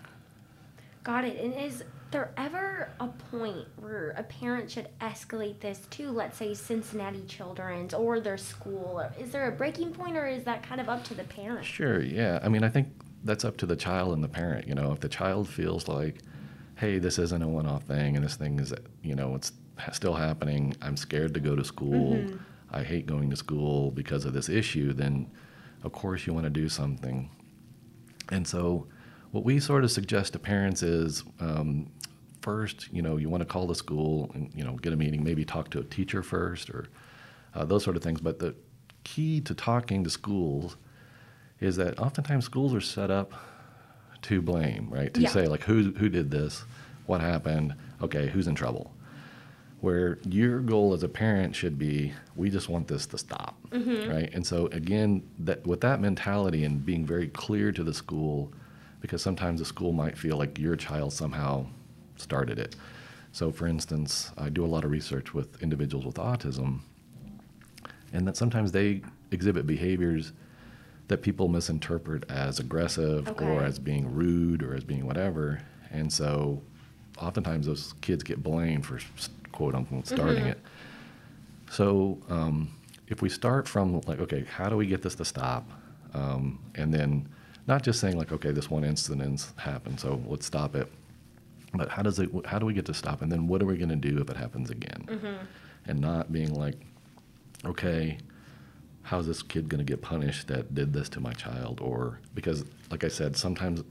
Got 1.04 1.26
it. 1.26 1.40
And 1.40 1.54
is 1.54 1.84
there 2.12 2.32
ever 2.38 2.90
a 3.00 3.08
point 3.08 3.68
where 3.78 4.12
a 4.12 4.24
parent 4.24 4.72
should 4.72 4.88
escalate 5.00 5.60
this 5.60 5.80
to, 5.92 6.12
let's 6.12 6.38
say, 6.38 6.54
Cincinnati 6.54 7.24
Children's 7.28 7.94
or 7.94 8.20
their 8.20 8.38
school? 8.38 9.02
Is 9.20 9.32
there 9.32 9.48
a 9.48 9.52
breaking 9.52 9.94
point, 9.94 10.18
or 10.18 10.28
is 10.28 10.44
that 10.46 10.64
kind 10.64 10.80
of 10.80 10.90
up 10.90 11.04
to 11.06 11.14
the 11.14 11.24
parent? 11.24 11.66
Sure, 11.66 12.02
yeah. 12.02 12.40
I 12.44 12.50
mean, 12.50 12.64
I 12.64 12.70
think 12.70 12.88
that's 13.24 13.46
up 13.46 13.58
to 13.58 13.66
the 13.66 13.76
child 13.76 14.14
and 14.14 14.24
the 14.24 14.30
parent. 14.30 14.68
You 14.68 14.76
know, 14.76 14.92
if 14.92 15.00
the 15.00 15.10
child 15.10 15.48
feels 15.50 15.88
like, 15.88 16.20
hey, 16.76 17.00
this 17.00 17.20
isn't 17.20 17.42
a 17.42 17.48
one 17.48 17.66
off 17.66 17.84
thing 17.84 18.16
and 18.16 18.24
this 18.24 18.36
thing 18.36 18.60
is, 18.60 18.74
you 19.02 19.16
know, 19.16 19.36
it's 19.36 19.52
still 19.92 20.14
happening, 20.14 20.76
I'm 20.82 20.98
scared 20.98 21.34
to 21.34 21.40
go 21.40 21.56
to 21.56 21.64
school, 21.64 22.16
mm-hmm. 22.16 22.38
I 22.72 22.84
hate 22.84 23.06
going 23.06 23.30
to 23.30 23.36
school 23.36 23.92
because 23.92 24.26
of 24.26 24.34
this 24.34 24.50
issue, 24.50 24.94
then 24.94 25.30
of 25.84 25.92
course 25.92 26.28
you 26.28 26.34
want 26.34 26.46
to 26.46 26.50
do 26.50 26.70
something. 26.70 27.30
And 28.32 28.48
so, 28.48 28.88
what 29.32 29.44
we 29.44 29.60
sort 29.60 29.84
of 29.84 29.92
suggest 29.92 30.34
to 30.34 30.40
parents 30.40 30.84
is 30.84 31.24
um, 31.40 31.90
first, 32.42 32.88
you 32.92 33.02
know, 33.02 33.18
you 33.18 33.30
want 33.30 33.42
to 33.42 33.46
call 33.46 33.68
the 33.68 33.76
school 33.76 34.32
and, 34.34 34.50
you 34.56 34.64
know, 34.64 34.74
get 34.76 34.94
a 34.94 34.96
meeting, 34.96 35.24
maybe 35.24 35.44
talk 35.46 35.70
to 35.72 35.80
a 35.80 35.84
teacher 35.84 36.24
first 36.24 36.70
or 36.70 36.88
uh, 37.54 37.66
those 37.66 37.84
sort 37.84 37.96
of 37.98 38.04
things. 38.04 38.22
But 38.22 38.40
the 38.40 38.56
key 39.04 39.42
to 39.42 39.54
talking 39.54 40.04
to 40.04 40.10
schools 40.10 40.78
is 41.60 41.76
that 41.78 42.00
oftentimes 42.00 42.46
schools 42.46 42.74
are 42.74 42.82
set 42.82 43.12
up 43.12 43.34
to 44.24 44.42
blame, 44.42 44.88
right? 44.90 45.14
To 45.14 45.22
Yeah. 45.22 45.30
say, 45.30 45.48
like, 45.48 45.64
who, 45.64 45.92
who 45.98 46.10
did 46.10 46.32
this? 46.32 46.64
What 47.06 47.22
happened? 47.22 47.76
Okay, 48.02 48.28
who's 48.28 48.48
in 48.48 48.56
trouble? 48.56 48.94
Where 49.80 50.18
your 50.28 50.60
goal 50.60 50.94
as 50.94 51.04
a 51.04 51.08
parent 51.08 51.56
should 51.56 51.78
be, 51.78 52.14
we 52.36 52.50
just 52.50 52.68
want 52.68 52.88
this 52.88 53.06
to 53.08 53.18
stop, 53.18 53.58
mm-hmm. 53.70 54.10
right? 54.10 54.34
And 54.34 54.46
so 54.46 54.68
again, 54.68 55.22
that 55.40 55.66
with 55.68 55.82
that 55.82 56.02
mentality 56.02 56.64
and 56.64 56.84
being 56.84 57.06
very 57.06 57.28
clear 57.28 57.72
to 57.72 57.84
the 57.84 57.94
school, 57.94 58.52
because 59.02 59.22
sometimes 59.22 59.60
the 59.60 59.66
school 59.66 59.92
might 59.94 60.18
feel 60.18 60.38
like 60.38 60.58
your 60.58 60.76
child 60.76 61.14
somehow 61.14 61.68
started 62.16 62.58
it. 62.58 62.76
So, 63.32 63.52
for 63.52 63.68
instance, 63.68 64.32
I 64.38 64.50
do 64.50 64.66
a 64.66 64.68
lot 64.68 64.84
of 64.84 64.90
research 64.90 65.34
with 65.34 65.62
individuals 65.62 66.06
with 66.06 66.16
autism, 66.16 66.80
and 68.12 68.28
that 68.28 68.36
sometimes 68.36 68.72
they 68.72 69.04
exhibit 69.30 69.68
behaviors 69.68 70.34
that 71.08 71.22
people 71.22 71.48
misinterpret 71.48 72.30
as 72.32 72.60
aggressive 72.60 73.28
Okay. 73.28 73.46
or 73.46 73.64
as 73.64 73.80
being 73.80 74.14
rude 74.14 74.64
or 74.64 74.74
as 74.74 74.84
being 74.84 75.06
whatever. 75.06 75.62
And 75.92 76.12
so 76.12 76.62
oftentimes 77.20 77.66
those 77.68 77.94
kids 78.02 78.24
get 78.24 78.44
blamed 78.44 78.86
for 78.86 79.00
quote 79.58 79.74
unquote 79.74 80.06
starting 80.06 80.46
it. 80.46 80.60
So 81.72 82.20
um, 82.30 82.70
if 83.08 83.24
we 83.24 83.30
start 83.30 83.68
from 83.68 84.00
like, 84.02 84.20
okay, 84.20 84.46
how 84.48 84.70
do 84.70 84.78
we 84.78 84.86
get 84.86 85.02
this 85.02 85.16
to 85.16 85.26
stop? 85.26 85.68
Um, 86.14 86.60
and 86.76 86.94
then 86.94 87.28
not 87.66 87.82
just 87.82 88.00
saying 88.00 88.18
like, 88.18 88.32
okay, 88.32 88.52
this 88.52 88.70
one 88.70 88.84
incident 88.84 89.52
happened, 89.58 90.00
so 90.00 90.22
let's 90.28 90.46
stop 90.46 90.76
it. 90.76 90.92
But 91.74 91.90
how 91.90 92.04
does 92.04 92.20
it? 92.20 92.30
How 92.46 92.60
do 92.60 92.68
we 92.68 92.74
get 92.74 92.86
to 92.86 92.94
stop? 92.94 93.24
And 93.24 93.32
then 93.32 93.48
what 93.48 93.64
are 93.64 93.66
we 93.66 93.78
going 93.78 93.90
to 93.90 93.96
do 93.96 94.22
if 94.22 94.30
it 94.30 94.38
happens 94.38 94.70
again? 94.70 95.02
And 95.88 96.00
not 96.00 96.32
being 96.32 96.54
like, 96.54 96.76
okay, 97.66 98.20
how's 99.02 99.26
this 99.26 99.42
kid 99.42 99.70
going 99.70 99.80
to 99.80 99.92
get 99.92 100.02
punished 100.04 100.48
that 100.50 100.76
did 100.76 100.94
this 100.94 101.10
to 101.10 101.20
my 101.20 101.34
child? 101.34 101.82
Or 101.82 102.20
because, 102.36 102.64
like 102.92 103.04
I 103.04 103.08
said, 103.10 103.36
sometimes 103.36 103.84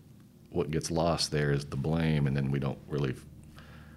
what 0.50 0.70
gets 0.70 0.90
lost 0.92 1.33
there 1.33 1.50
is 1.50 1.64
the 1.64 1.76
blame, 1.76 2.29
and 2.29 2.37
then 2.37 2.52
we 2.52 2.61
don't 2.61 2.79
really 2.88 3.16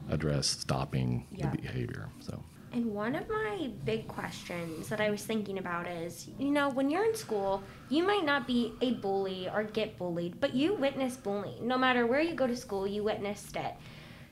address 0.09 0.47
stopping 0.47 1.25
Yeah. 1.31 1.49
the 1.49 1.57
behavior. 1.57 2.09
So. 2.19 2.43
And 2.71 2.85
one 2.93 3.15
of 3.15 3.27
my 3.27 3.71
big 3.83 4.07
questions 4.07 4.89
that 4.89 5.01
I 5.01 5.09
was 5.09 5.23
thinking 5.23 5.57
about 5.57 5.87
is, 5.87 6.29
you 6.37 6.51
know, 6.51 6.69
when 6.69 6.91
you're 6.91 7.03
in 7.05 7.15
school, 7.15 7.63
you 7.89 8.03
might 8.03 8.23
not 8.23 8.45
be 8.45 8.73
a 8.81 8.93
bully 8.93 9.49
or 9.49 9.63
get 9.63 9.97
bullied, 9.97 10.39
but 10.39 10.53
you 10.53 10.75
witness 10.75 11.17
bullying. 11.17 11.67
No 11.67 11.79
matter 11.79 12.05
where 12.05 12.21
you 12.21 12.35
go 12.35 12.45
to 12.45 12.55
school, 12.55 12.85
you 12.85 13.03
witnessed 13.03 13.55
it. 13.55 13.73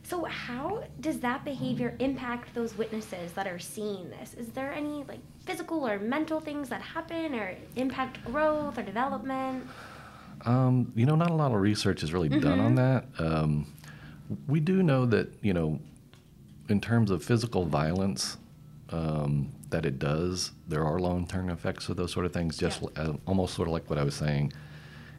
So 0.04 0.24
how 0.26 0.84
does 1.02 1.20
that 1.22 1.44
behavior 1.44 1.96
impact 2.00 2.54
those 2.54 2.78
witnesses 2.78 3.34
that 3.34 3.48
are 3.48 3.60
seeing 3.60 4.10
this? 4.10 4.36
Is 4.36 4.50
there 4.50 4.72
any 4.72 5.04
like 5.08 5.20
physical 5.46 5.86
or 5.88 6.00
mental 6.00 6.40
things 6.40 6.70
that 6.70 6.82
happen 6.82 7.34
or 7.34 7.56
impact 7.76 8.24
growth 8.24 8.78
or 8.78 8.84
development? 8.84 9.68
Um, 10.46 10.94
you 10.96 11.06
know, 11.08 11.16
not 11.16 11.32
a 11.32 11.34
lot 11.34 11.52
of 11.52 11.60
research 11.60 12.04
is 12.04 12.14
really 12.14 12.30
done 12.30 12.60
on 12.60 12.76
that. 12.76 13.06
Um, 13.18 13.66
we 14.48 14.60
do 14.60 14.84
know 14.84 15.06
that, 15.06 15.30
you 15.42 15.54
know, 15.54 15.80
in 16.70 16.82
terms 16.82 17.12
of 17.12 17.24
physical 17.24 17.66
violence, 17.66 18.38
um, 18.90 19.52
that 19.70 19.86
it 19.86 20.00
does, 20.00 20.52
there 20.68 20.86
are 20.86 21.00
long 21.00 21.28
term 21.28 21.50
effects 21.50 21.90
of 21.90 21.98
those 21.98 22.12
sort 22.12 22.26
of 22.26 22.34
things, 22.34 22.58
just 22.58 22.82
Yeah. 22.98 23.14
almost 23.26 23.54
sort 23.56 23.68
of 23.68 23.74
like 23.74 23.90
what 23.90 24.00
I 24.00 24.04
was 24.04 24.16
saying 24.16 24.54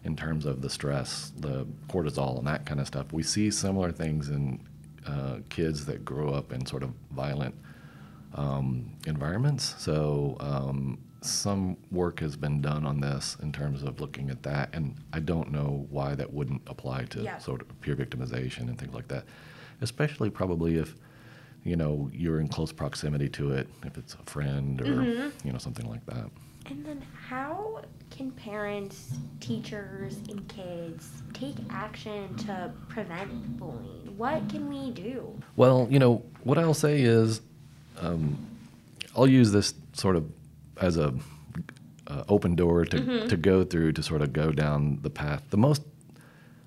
in 0.04 0.16
terms 0.16 0.46
of 0.46 0.62
the 0.62 0.70
stress, 0.70 1.32
the 1.38 1.66
cortisol, 1.88 2.38
and 2.38 2.46
that 2.46 2.64
kind 2.64 2.80
of 2.80 2.86
stuff. 2.86 3.12
We 3.12 3.22
see 3.22 3.50
similar 3.50 3.92
things 3.92 4.28
in 4.28 4.60
uh, 5.06 5.38
kids 5.48 5.86
that 5.86 6.04
grow 6.04 6.30
up 6.30 6.52
in 6.52 6.64
sort 6.66 6.82
of 6.82 6.90
violent 7.10 7.54
um, 8.34 8.90
environments. 9.06 9.74
So 9.78 10.36
um, 10.40 10.98
some 11.20 11.76
work 11.90 12.20
has 12.20 12.36
been 12.36 12.60
done 12.60 12.86
on 12.86 13.00
this 13.00 13.36
in 13.42 13.52
terms 13.52 13.82
of 13.82 14.00
looking 14.00 14.30
at 14.30 14.42
that, 14.44 14.70
and 14.72 14.94
I 15.12 15.20
don't 15.20 15.50
know 15.50 15.86
why 15.90 16.14
that 16.14 16.32
wouldn't 16.32 16.62
apply 16.66 17.04
to 17.06 17.22
Yeah. 17.22 17.38
sort 17.38 17.60
of 17.60 17.80
peer 17.80 17.96
victimization 17.96 18.68
and 18.68 18.78
things 18.78 18.94
like 18.94 19.08
that. 19.08 19.24
Especially 19.80 20.30
probably 20.30 20.76
if 20.76 20.94
you 21.64 21.76
know 21.76 22.10
you're 22.12 22.40
in 22.40 22.48
close 22.48 22.72
proximity 22.72 23.28
to 23.30 23.52
it, 23.52 23.68
if 23.84 23.98
it's 23.98 24.14
a 24.14 24.30
friend 24.30 24.80
or 24.80 25.32
you 25.44 25.52
know 25.52 25.58
something 25.58 25.88
like 25.88 26.04
that. 26.06 26.30
And 26.66 26.84
then 26.84 27.02
how 27.28 27.82
can 28.10 28.30
parents, 28.32 29.14
teachers, 29.40 30.18
and 30.28 30.46
kids 30.48 31.22
take 31.32 31.56
action 31.70 32.34
to 32.38 32.70
prevent 32.88 33.58
bullying? 33.58 34.16
What 34.18 34.48
can 34.48 34.68
we 34.68 34.90
do? 34.90 35.40
Well, 35.56 35.86
you 35.90 35.98
know, 35.98 36.22
what 36.44 36.58
I'll 36.58 36.74
say 36.74 37.00
is, 37.02 37.40
um, 38.00 38.36
I'll 39.16 39.26
use 39.28 39.50
this 39.52 39.72
sort 39.94 40.16
of 40.16 40.30
as 40.80 40.96
a 40.96 41.14
uh, 42.06 42.24
open 42.28 42.54
door 42.54 42.84
to, 42.84 43.28
to 43.28 43.36
go 43.36 43.64
through 43.64 43.92
to 43.92 44.02
sort 44.02 44.22
of 44.22 44.32
go 44.32 44.50
down 44.50 44.98
the 45.02 45.10
path. 45.10 45.42
The 45.50 45.56
most 45.56 45.82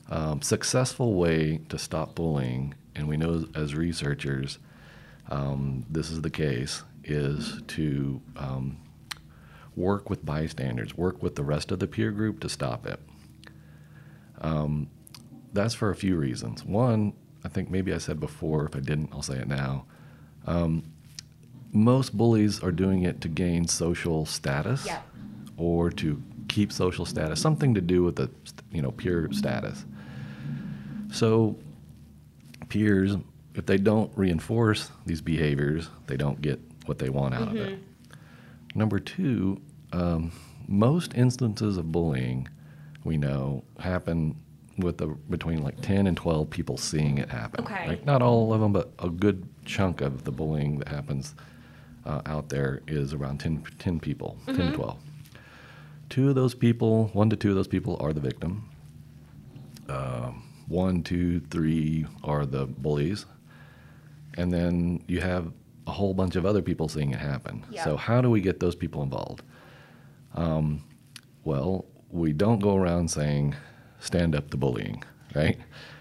um, 0.09 0.41
successful 0.41 1.13
way 1.15 1.61
to 1.69 1.77
stop 1.77 2.15
bullying, 2.15 2.75
and 2.95 3.07
we 3.07 3.17
know 3.17 3.45
as 3.55 3.73
researchers, 3.73 4.59
um, 5.29 5.85
this 5.89 6.11
is 6.11 6.21
the 6.21 6.29
case, 6.29 6.83
is 7.03 7.61
to 7.67 8.21
um, 8.37 8.77
work 9.75 10.09
with 10.09 10.25
bystanders, 10.25 10.95
work 10.95 11.23
with 11.23 11.35
the 11.35 11.43
rest 11.43 11.71
of 11.71 11.79
the 11.79 11.87
peer 11.87 12.11
group 12.11 12.39
to 12.41 12.49
stop 12.49 12.85
it. 12.85 12.99
Um, 14.41 14.89
that's 15.53 15.73
for 15.73 15.89
a 15.89 15.95
few 15.95 16.15
reasons. 16.17 16.63
One, 16.63 17.13
I 17.43 17.49
think 17.49 17.69
maybe 17.69 17.93
I 17.93 17.97
said 17.97 18.19
before, 18.19 18.65
if 18.65 18.75
I 18.75 18.79
didn't, 18.79 19.09
I'll 19.13 19.21
say 19.21 19.37
it 19.37 19.47
now. 19.47 19.85
Um, 20.45 20.83
most 21.73 22.15
bullies 22.17 22.61
are 22.63 22.71
doing 22.71 23.03
it 23.03 23.21
to 23.21 23.27
gain 23.27 23.67
social 23.67 24.25
status 24.25 24.85
Yeah. 24.85 25.01
or 25.57 25.89
to 25.91 26.21
keep 26.47 26.71
social 26.71 27.05
status, 27.05 27.39
something 27.39 27.73
to 27.75 27.81
do 27.81 28.03
with 28.03 28.15
the 28.17 28.29
you 28.71 28.81
know 28.81 28.91
peer 28.91 29.29
status. 29.31 29.85
So 31.11 31.57
peers, 32.69 33.15
if 33.55 33.65
they 33.65 33.77
don't 33.77 34.11
reinforce 34.15 34.91
these 35.05 35.21
behaviors, 35.21 35.89
they 36.07 36.17
don't 36.17 36.41
get 36.41 36.59
what 36.85 36.99
they 36.99 37.09
want 37.09 37.33
out 37.33 37.49
of 37.49 37.55
it. 37.55 37.79
Number 38.75 38.99
two, 38.99 39.59
um, 39.91 40.31
most 40.67 41.13
instances 41.15 41.77
of 41.77 41.91
bullying, 41.91 42.47
we 43.03 43.17
know, 43.17 43.63
happen 43.79 44.35
with 44.77 44.97
the, 44.97 45.07
between 45.29 45.61
like 45.63 45.81
10 45.81 46.07
and 46.07 46.15
12 46.15 46.49
people 46.49 46.77
seeing 46.77 47.17
it 47.17 47.29
happen. 47.29 47.65
Okay. 47.65 47.87
Like 47.87 48.05
not 48.05 48.21
all 48.21 48.53
of 48.53 48.61
them, 48.61 48.71
but 48.71 48.93
a 48.99 49.09
good 49.09 49.47
chunk 49.65 49.99
of 49.99 50.23
the 50.23 50.31
bullying 50.31 50.79
that 50.79 50.87
happens 50.87 51.35
uh, 52.05 52.21
out 52.25 52.49
there 52.49 52.81
is 52.87 53.13
around 53.13 53.39
10, 53.39 53.63
10 53.79 53.99
people, 53.99 54.37
10 54.45 54.55
to 54.55 54.71
12. 54.73 54.97
Two 56.09 56.29
of 56.29 56.35
those 56.35 56.53
people, 56.53 57.07
one 57.13 57.29
to 57.29 57.35
two 57.35 57.49
of 57.49 57.55
those 57.55 57.67
people 57.67 57.97
are 58.01 58.11
the 58.11 58.19
victim. 58.19 58.69
Um, 59.87 60.43
one, 60.67 61.03
two, 61.03 61.39
three 61.39 62.05
are 62.23 62.45
the 62.45 62.65
bullies. 62.65 63.25
And 64.37 64.51
then 64.51 65.03
you 65.07 65.21
have 65.21 65.51
a 65.87 65.91
whole 65.91 66.13
bunch 66.13 66.35
of 66.35 66.45
other 66.45 66.61
people 66.61 66.87
seeing 66.87 67.11
it 67.11 67.19
happen. 67.19 67.65
Yeah. 67.69 67.83
So, 67.83 67.97
how 67.97 68.21
do 68.21 68.29
we 68.29 68.41
get 68.41 68.59
those 68.59 68.75
people 68.75 69.03
involved? 69.03 69.43
Um, 70.35 70.83
well, 71.43 71.85
we 72.09 72.33
don't 72.33 72.59
go 72.59 72.75
around 72.77 73.09
saying, 73.09 73.55
stand 73.99 74.35
up 74.35 74.49
to 74.51 74.57
bullying, 74.57 75.03
right? 75.35 75.57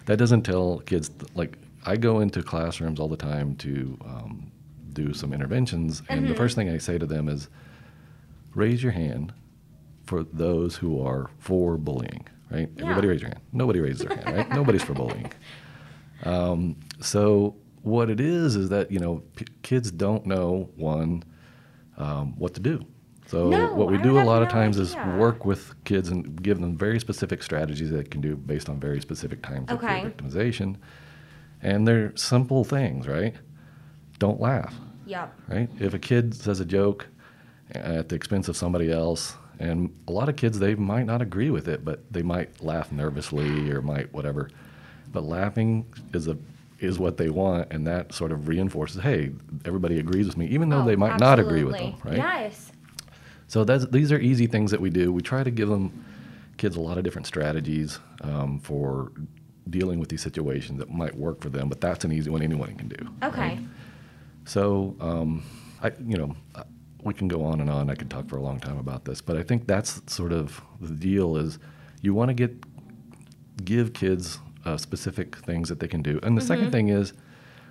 That 0.06 0.18
doesn't 0.18 0.42
tell 0.42 0.80
kids, 0.80 1.10
like, 1.34 1.56
I 1.84 1.96
go 1.96 2.20
into 2.20 2.42
classrooms 2.42 3.00
all 3.00 3.08
the 3.08 3.16
time 3.16 3.56
to 3.56 3.98
um, 4.04 4.49
do 4.94 5.12
some 5.14 5.32
interventions, 5.32 6.02
and 6.08 6.28
the 6.28 6.34
first 6.34 6.54
thing 6.56 6.68
I 6.68 6.78
say 6.78 6.98
to 6.98 7.06
them 7.06 7.28
is, 7.28 7.48
raise 8.54 8.82
your 8.82 8.92
hand 8.92 9.32
for 10.04 10.24
those 10.24 10.76
who 10.76 11.00
are 11.04 11.30
for 11.38 11.76
bullying, 11.76 12.26
right? 12.50 12.68
Yeah. 12.76 12.82
Everybody 12.82 13.08
raise 13.08 13.20
your 13.22 13.30
hand. 13.30 13.40
Nobody 13.52 13.80
raises 13.80 14.06
their 14.06 14.16
hand, 14.16 14.36
right? 14.36 14.50
Nobody's 14.54 14.82
for 14.82 14.94
bullying. 14.94 15.30
Um, 16.24 16.76
so 17.00 17.56
what 17.82 18.10
it 18.10 18.20
is 18.20 18.56
is 18.56 18.68
that 18.70 18.90
you 18.90 18.98
know 18.98 19.22
p- 19.36 19.46
kids 19.62 19.90
don't 19.90 20.26
know 20.26 20.68
one 20.76 21.22
um, 21.96 22.36
what 22.38 22.54
to 22.54 22.60
do. 22.60 22.84
So 23.26 23.48
No, 23.48 23.68
what 23.74 23.88
we 23.88 23.96
I 23.98 24.02
do 24.02 24.18
a 24.18 24.24
lot 24.24 24.42
of 24.42 24.48
no 24.48 24.54
times 24.54 24.76
is 24.78 24.96
work 25.16 25.44
with 25.44 25.72
kids 25.84 26.08
and 26.08 26.42
give 26.42 26.60
them 26.60 26.76
very 26.76 26.98
specific 26.98 27.42
strategies 27.44 27.90
that 27.90 27.96
they 27.96 28.02
can 28.04 28.20
do 28.20 28.34
based 28.36 28.68
on 28.68 28.80
very 28.80 29.00
specific 29.00 29.40
times 29.42 29.70
of 29.70 29.78
Okay. 29.78 30.00
peer 30.00 30.10
victimization, 30.10 30.76
and 31.62 31.86
they're 31.86 32.12
simple 32.16 32.64
things, 32.64 33.06
right? 33.06 33.36
Don't 34.20 34.40
laugh 34.40 34.72
Yep. 35.06 35.34
right? 35.48 35.68
If 35.80 35.92
a 35.94 35.98
kid 35.98 36.34
says 36.36 36.60
a 36.60 36.64
joke 36.64 37.08
at 37.72 38.08
the 38.08 38.14
expense 38.14 38.46
of 38.46 38.56
somebody 38.56 38.92
else, 38.92 39.34
and 39.58 39.92
a 40.06 40.12
lot 40.12 40.28
of 40.28 40.36
kids 40.36 40.60
they 40.60 40.76
might 40.76 41.04
not 41.06 41.20
agree 41.20 41.50
with 41.50 41.66
it, 41.66 41.84
but 41.84 42.00
they 42.12 42.22
might 42.22 42.62
laugh 42.62 42.92
nervously 42.92 43.70
or 43.72 43.82
might 43.82 44.12
whatever. 44.12 44.50
But 45.12 45.24
laughing 45.24 45.84
is 46.14 46.28
a 46.28 46.38
is 46.78 46.98
what 46.98 47.16
they 47.18 47.28
want, 47.28 47.72
and 47.72 47.86
that 47.86 48.14
sort 48.14 48.32
of 48.32 48.48
reinforces, 48.48 49.02
hey, 49.02 49.32
everybody 49.64 49.98
agrees 49.98 50.26
with 50.26 50.36
me, 50.36 50.46
even 50.46 50.68
though 50.70 50.80
Oh, 50.80 50.84
they 50.86 50.96
might 50.96 51.18
not 51.20 51.38
agree 51.38 51.62
with 51.64 51.76
them, 51.76 51.94
right? 52.04 52.16
Yes. 52.16 52.72
So 53.48 53.64
that's, 53.64 53.84
these 53.88 54.10
are 54.12 54.18
easy 54.18 54.46
things 54.46 54.70
that 54.70 54.80
we 54.80 54.88
do. 54.88 55.12
We 55.12 55.20
try 55.20 55.42
to 55.44 55.50
give 55.50 55.68
them 55.68 56.04
kids 56.56 56.76
a 56.76 56.80
lot 56.80 56.96
of 56.96 57.04
different 57.04 57.26
strategies 57.26 57.98
um, 58.22 58.60
for 58.60 59.12
dealing 59.68 59.98
with 60.00 60.08
these 60.08 60.22
situations 60.22 60.78
that 60.78 60.88
might 60.90 61.14
work 61.14 61.42
for 61.42 61.50
them, 61.50 61.68
but 61.68 61.82
that's 61.82 62.02
an 62.04 62.12
easy 62.12 62.30
one 62.30 62.40
anyone 62.40 62.74
can 62.76 62.88
do. 62.88 63.08
Okay. 63.24 63.40
right? 63.40 63.58
So, 64.50 64.96
um, 65.00 65.44
I, 65.80 65.92
you 66.04 66.16
know, 66.16 66.34
uh, 66.56 66.64
we 67.04 67.14
can 67.14 67.28
go 67.28 67.44
on 67.44 67.60
and 67.60 67.70
on. 67.70 67.88
I 67.88 67.94
could 67.94 68.10
talk 68.10 68.28
for 68.28 68.36
a 68.36 68.42
long 68.42 68.58
time 68.58 68.78
about 68.78 69.04
this, 69.04 69.20
but 69.20 69.36
I 69.36 69.44
think 69.44 69.68
that's 69.68 70.02
sort 70.12 70.32
of 70.32 70.60
the 70.80 70.92
deal. 70.92 71.36
Is 71.36 71.60
you 72.02 72.14
want 72.14 72.30
to 72.30 72.34
get 72.34 72.52
give 73.64 73.92
kids 73.92 74.40
uh, 74.64 74.76
specific 74.76 75.36
things 75.36 75.68
that 75.68 75.78
they 75.78 75.86
can 75.86 76.02
do, 76.02 76.18
and 76.24 76.36
the 76.36 76.40
second 76.40 76.72
thing 76.72 76.88
is, 76.88 77.12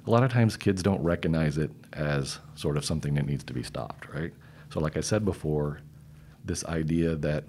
a 0.08 0.10
lot 0.10 0.24
of 0.24 0.32
times 0.32 0.56
kids 0.56 0.82
don't 0.82 1.04
recognize 1.04 1.58
it 1.58 1.70
as 1.92 2.39
sort 2.56 2.78
of 2.78 2.86
something 2.86 3.13
that 3.15 3.26
needs 3.26 3.44
to 3.44 3.54
be 3.54 3.62
stopped, 3.62 4.08
right? 4.13 4.32
So, 4.72 4.80
like 4.80 4.96
I 4.96 5.02
said 5.02 5.26
before, 5.26 5.82
this 6.46 6.63
idea 6.63 7.15
that 7.15 7.44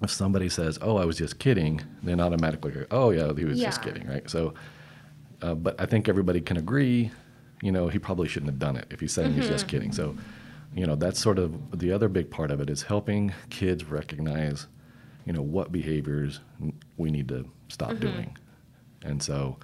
if 0.00 0.12
somebody 0.12 0.48
says, 0.48 0.78
"Oh, 0.80 0.96
I 0.96 1.04
was 1.06 1.18
just 1.18 1.40
kidding," 1.40 1.80
then 2.04 2.20
automatically, 2.20 2.70
go, 2.70 2.84
"Oh, 2.92 3.10
yeah, 3.10 3.32
he 3.36 3.44
was 3.44 3.58
just 3.58 3.82
kidding," 3.82 4.06
right? 4.06 4.30
So, 4.30 4.54
uh, 5.42 5.56
but 5.56 5.74
I 5.80 5.86
think 5.86 6.08
everybody 6.08 6.40
can 6.40 6.56
agree, 6.56 7.10
you 7.62 7.72
know, 7.72 7.88
he 7.88 7.98
probably 7.98 8.28
shouldn't 8.28 8.50
have 8.50 8.58
done 8.58 8.76
it 8.76 8.86
if 8.90 9.00
he's 9.00 9.12
saying 9.12 9.32
he's 9.32 9.48
just 9.48 9.68
kidding. 9.68 9.92
So, 9.92 10.14
you 10.74 10.84
know, 10.84 10.96
that's 10.96 11.18
sort 11.20 11.38
of 11.38 11.78
the 11.78 11.92
other 11.92 12.08
big 12.08 12.28
part 12.30 12.50
of 12.50 12.60
it 12.60 12.68
is 12.68 12.82
helping 12.82 13.32
kids 13.48 13.84
recognize, 13.84 14.66
you 15.24 15.32
know, 15.32 15.42
what 15.42 15.72
behaviors 15.72 16.40
we 16.98 17.10
need 17.10 17.28
to 17.28 17.48
stop 17.68 17.98
doing. 17.98 18.36
And 19.02 19.22
so, 19.22 19.56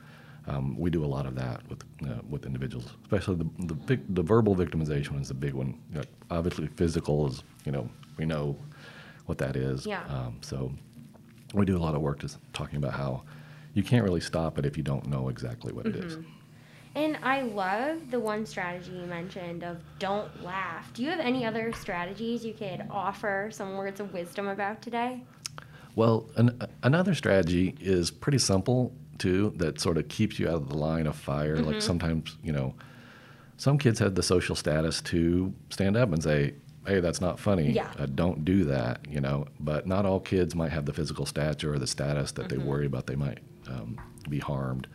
um, 0.47 0.79
we 0.79 0.89
do 0.89 1.05
a 1.05 1.07
lot 1.07 1.27
of 1.27 1.35
that 1.35 1.69
with 1.69 1.83
uh, 2.05 2.21
with 2.31 2.47
individuals, 2.47 2.87
especially 3.03 3.37
the 3.37 3.67
the, 3.67 3.75
vic- 3.75 4.15
the 4.15 4.23
verbal 4.23 4.57
victimization 4.57 5.21
is 5.21 5.29
the 5.29 5.35
big 5.35 5.53
one. 5.53 5.79
You 5.93 5.99
know, 5.99 6.05
obviously, 6.31 6.69
physical 6.69 7.27
is 7.27 7.43
you 7.67 7.73
know 7.73 7.91
we 8.17 8.25
know 8.25 8.57
what 9.27 9.37
that 9.39 9.57
is. 9.57 9.85
Yeah. 9.85 10.05
Um, 10.09 10.39
so 10.41 10.73
we 11.53 11.67
do 11.67 11.77
a 11.77 11.79
lot 11.79 11.95
of 11.95 12.01
work 12.01 12.21
just 12.21 12.39
talking 12.55 12.77
about 12.77 12.93
how 12.95 13.25
you 13.75 13.83
can't 13.83 14.05
really 14.05 14.21
stop 14.21 14.59
it 14.59 14.65
if 14.65 14.77
you 14.77 14.83
don't 14.83 15.07
know 15.07 15.29
exactly 15.29 15.73
what 15.73 15.87
it 15.87 15.97
is. 15.97 16.19
And 16.95 17.19
I 17.23 17.43
love 17.43 18.11
the 18.11 18.19
one 18.19 18.45
strategy 18.47 18.91
you 18.93 19.07
mentioned 19.07 19.63
of 19.63 19.79
don't 19.99 20.43
laugh. 20.43 20.93
Do 20.95 21.03
you 21.03 21.11
have 21.11 21.21
any 21.21 21.45
other 21.45 21.73
strategies 21.73 22.45
you 22.45 22.55
could 22.55 22.83
offer 22.91 23.51
some 23.53 23.77
words 23.77 24.01
of 24.01 24.13
wisdom 24.13 24.49
about 24.49 24.83
today? 24.83 25.23
Well, 25.95 26.29
an, 26.37 26.61
another 26.83 27.15
strategy 27.15 27.77
is 27.81 28.11
pretty 28.11 28.39
simple 28.39 28.93
too. 29.19 29.53
That 29.57 29.81
sort 29.81 29.99
of 29.99 30.09
keeps 30.09 30.39
you 30.39 30.49
out 30.49 30.55
of 30.55 30.69
the 30.69 30.77
line 30.77 31.07
of 31.07 31.17
fire. 31.17 31.57
Mm-hmm. 31.57 31.67
Like 31.67 31.83
sometimes, 31.83 32.37
you 32.43 32.53
know, 32.53 32.75
some 33.57 33.79
kids 33.79 33.99
have 33.99 34.15
the 34.15 34.23
social 34.23 34.55
status 34.57 35.01
to 35.03 35.53
stand 35.71 35.97
up 35.97 36.13
and 36.13 36.23
say, 36.23 36.55
"Hey, 36.87 37.01
that's 37.01 37.21
not 37.21 37.41
funny. 37.41 37.73
Yeah. 37.73 37.91
Uh, 37.99 38.07
don't 38.07 38.45
do 38.45 38.65
that." 38.65 39.01
You 39.09 39.21
know, 39.21 39.47
but 39.59 39.87
not 39.87 40.07
all 40.07 40.21
kids 40.21 40.55
might 40.55 40.71
have 40.71 40.87
the 40.87 40.93
physical 40.93 41.27
stature 41.27 41.75
or 41.75 41.79
the 41.79 41.87
status 41.87 42.33
that 42.33 42.47
Mm-hmm. 42.49 42.61
they 42.61 42.65
worry 42.65 42.87
about 42.87 43.07
they 43.07 43.17
might 43.17 43.39
um, 43.69 44.01
be 44.29 44.39
harmed 44.39 44.87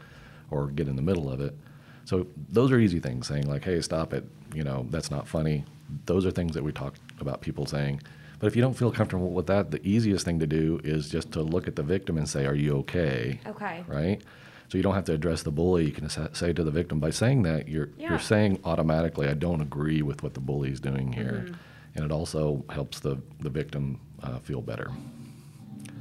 or 0.51 0.67
get 0.67 0.87
in 0.87 0.95
the 0.95 1.01
middle 1.01 1.29
of 1.29 1.41
it. 1.41 1.57
So 2.05 2.27
those 2.49 2.71
are 2.71 2.79
easy 2.79 2.99
things. 2.99 3.27
Saying 3.27 3.47
like, 3.47 3.63
"Hey, 3.63 3.79
stop 3.81 4.13
it. 4.13 4.25
You 4.53 4.63
know, 4.63 4.85
that's 4.89 5.09
not 5.11 5.27
funny." 5.27 5.63
Those 6.05 6.25
are 6.25 6.31
things 6.31 6.53
that 6.55 6.63
we 6.63 6.71
talk 6.71 6.95
about 7.19 7.41
people 7.41 7.65
saying. 7.65 8.01
But 8.39 8.47
if 8.47 8.55
you 8.55 8.61
don't 8.61 8.73
feel 8.75 8.91
comfortable 8.91 9.29
with 9.31 9.47
that, 9.47 9.71
the 9.71 9.79
easiest 9.87 10.25
thing 10.25 10.39
to 10.39 10.47
do 10.47 10.81
is 10.83 11.09
just 11.09 11.31
to 11.33 11.41
look 11.41 11.67
at 11.67 11.75
the 11.75 11.83
victim 11.83 12.17
and 12.17 12.27
say, 12.27 12.45
"Are 12.45 12.55
you 12.55 12.75
okay?" 12.79 13.39
Okay. 13.47 13.83
right? 13.87 14.21
So 14.69 14.77
you 14.77 14.83
don't 14.83 14.95
have 14.95 15.05
to 15.05 15.13
address 15.13 15.43
the 15.43 15.51
bully. 15.51 15.85
You 15.85 15.91
can 15.91 16.09
sa- 16.09 16.29
say 16.33 16.51
to 16.51 16.63
the 16.63 16.71
victim 16.71 16.99
by 16.99 17.11
saying 17.11 17.43
that 17.43 17.67
you're 17.69 17.89
Yeah. 17.97 18.09
you're 18.09 18.19
saying 18.19 18.59
automatically, 18.65 19.27
"I 19.27 19.33
don't 19.35 19.61
agree 19.61 20.01
with 20.01 20.23
what 20.23 20.33
the 20.33 20.39
bully 20.39 20.71
is 20.71 20.79
doing 20.79 21.13
here," 21.13 21.43
Mm-hmm. 21.45 21.53
and 21.95 22.05
it 22.05 22.11
also 22.11 22.65
helps 22.69 22.99
the 22.99 23.17
the 23.39 23.49
victim 23.49 23.99
uh, 24.23 24.39
feel 24.39 24.61
better. 24.61 24.89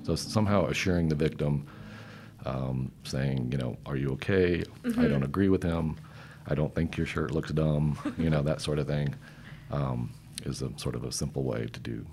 So 0.04 0.14
somehow 0.16 0.66
assuring 0.66 1.08
the 1.08 1.14
victim, 1.14 1.66
um, 2.44 2.90
saying, 3.04 3.50
you 3.52 3.58
know, 3.58 3.76
"Are 3.86 3.96
you 3.96 4.10
okay? 4.12 4.64
Mm-hmm. 4.82 5.00
I 5.00 5.08
don't 5.08 5.22
agree 5.22 5.48
with 5.48 5.62
him. 5.62 5.96
I 6.46 6.54
don't 6.54 6.74
think 6.74 6.96
your 6.96 7.06
shirt 7.06 7.30
looks 7.30 7.50
dumb." 7.50 7.98
you 8.18 8.30
know, 8.30 8.42
that 8.42 8.60
sort 8.60 8.78
of 8.78 8.86
thing 8.86 9.14
um, 9.70 10.12
is 10.44 10.62
a 10.62 10.70
sort 10.78 10.94
of 10.94 11.04
a 11.04 11.12
simple 11.12 11.44
way 11.44 11.66
to 11.66 11.80
do 11.80 12.06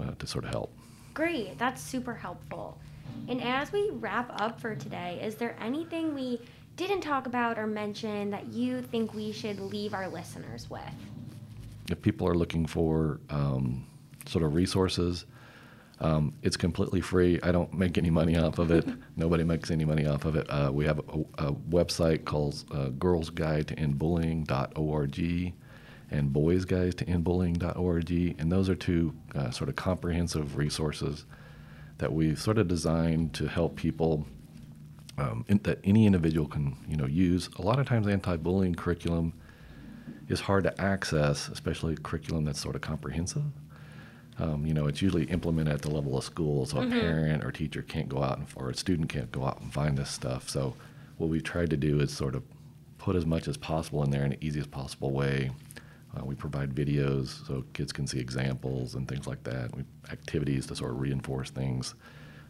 uh, 0.00 0.12
to 0.18 0.26
sort 0.26 0.44
of 0.44 0.50
help. 0.50 0.72
Great. 1.14 1.58
That's 1.58 1.80
super 1.80 2.14
helpful. 2.14 2.78
And 3.28 3.42
as 3.42 3.72
we 3.72 3.90
wrap 3.92 4.30
up 4.40 4.60
for 4.60 4.74
today, 4.74 5.18
is 5.22 5.36
there 5.36 5.56
anything 5.60 6.14
we 6.14 6.40
didn't 6.76 7.00
talk 7.00 7.26
about 7.26 7.58
or 7.58 7.66
mention 7.66 8.30
that 8.30 8.48
you 8.48 8.82
think 8.82 9.14
we 9.14 9.32
should 9.32 9.58
leave 9.58 9.94
our 9.94 10.08
listeners 10.08 10.68
with? 10.68 10.82
if 11.90 12.02
people 12.02 12.28
are 12.28 12.34
looking 12.34 12.66
for 12.66 13.20
um, 13.30 13.86
sort 14.26 14.44
of 14.44 14.54
resources, 14.54 15.24
um, 16.00 16.34
it's 16.42 16.56
completely 16.56 17.00
free. 17.00 17.40
I 17.42 17.52
don't 17.52 17.72
make 17.72 17.96
any 17.96 18.10
money 18.10 18.36
off 18.36 18.58
of 18.58 18.70
it. 18.70 18.86
Nobody 19.16 19.44
makes 19.44 19.70
any 19.70 19.84
money 19.84 20.06
off 20.06 20.24
of 20.24 20.36
it. 20.36 20.46
Uh, 20.50 20.70
we 20.72 20.84
have 20.84 20.98
a, 20.98 21.46
a 21.46 21.52
website 21.52 22.24
called 22.24 22.64
uh, 22.72 22.88
Girls 22.90 23.30
Guide 23.30 23.68
to 23.68 23.78
End 23.78 23.98
Bullying.org 23.98 25.54
and 26.10 26.32
Boys 26.32 26.64
Guide 26.64 26.96
to 26.98 27.08
End 27.08 27.24
Bullying.org, 27.24 28.10
and 28.10 28.52
those 28.52 28.68
are 28.68 28.74
two 28.74 29.14
uh, 29.34 29.50
sort 29.50 29.68
of 29.68 29.76
comprehensive 29.76 30.56
resources 30.56 31.24
that 31.98 32.12
we've 32.12 32.38
sort 32.40 32.58
of 32.58 32.68
designed 32.68 33.32
to 33.34 33.48
help 33.48 33.76
people 33.76 34.26
um, 35.18 35.44
in, 35.48 35.58
that 35.64 35.80
any 35.82 36.06
individual 36.06 36.46
can 36.46 36.76
you 36.88 36.96
know 36.96 37.06
use. 37.06 37.48
A 37.58 37.62
lot 37.62 37.78
of 37.78 37.86
times, 37.86 38.06
anti-bullying 38.06 38.74
curriculum 38.74 39.32
is 40.28 40.40
hard 40.40 40.64
to 40.64 40.80
access, 40.80 41.48
especially 41.48 41.96
curriculum 41.96 42.44
that's 42.44 42.60
sort 42.60 42.76
of 42.76 42.82
comprehensive. 42.82 43.44
Um, 44.38 44.66
you 44.66 44.74
know, 44.74 44.86
it's 44.86 45.00
usually 45.00 45.24
implemented 45.24 45.74
at 45.74 45.82
the 45.82 45.90
level 45.90 46.18
of 46.18 46.24
school, 46.24 46.66
so 46.66 46.78
a 46.78 46.86
parent 47.00 47.42
or 47.42 47.50
teacher 47.50 47.80
can't 47.82 48.08
go 48.08 48.22
out 48.22 48.38
and, 48.38 48.46
or 48.56 48.68
a 48.68 48.74
student 48.74 49.08
can't 49.08 49.32
go 49.32 49.44
out 49.44 49.60
and 49.60 49.72
find 49.72 49.96
this 49.96 50.10
stuff. 50.10 50.50
So, 50.50 50.74
what 51.16 51.30
we've 51.30 51.42
tried 51.42 51.70
to 51.70 51.76
do 51.76 52.00
is 52.00 52.12
sort 52.14 52.34
of 52.34 52.42
put 52.98 53.16
as 53.16 53.24
much 53.24 53.48
as 53.48 53.56
possible 53.56 54.02
in 54.02 54.10
there 54.10 54.24
in 54.24 54.30
the 54.30 54.44
easiest 54.44 54.70
possible 54.70 55.10
way. 55.12 55.50
Uh, 56.14 56.24
we 56.24 56.34
provide 56.34 56.74
videos 56.74 57.46
so 57.46 57.64
kids 57.72 57.92
can 57.92 58.06
see 58.06 58.18
examples 58.18 58.94
and 58.94 59.08
things 59.08 59.26
like 59.26 59.42
that. 59.44 59.74
We 59.74 59.84
activities 60.10 60.66
to 60.66 60.76
sort 60.76 60.92
of 60.92 61.00
reinforce 61.00 61.50
things, 61.50 61.94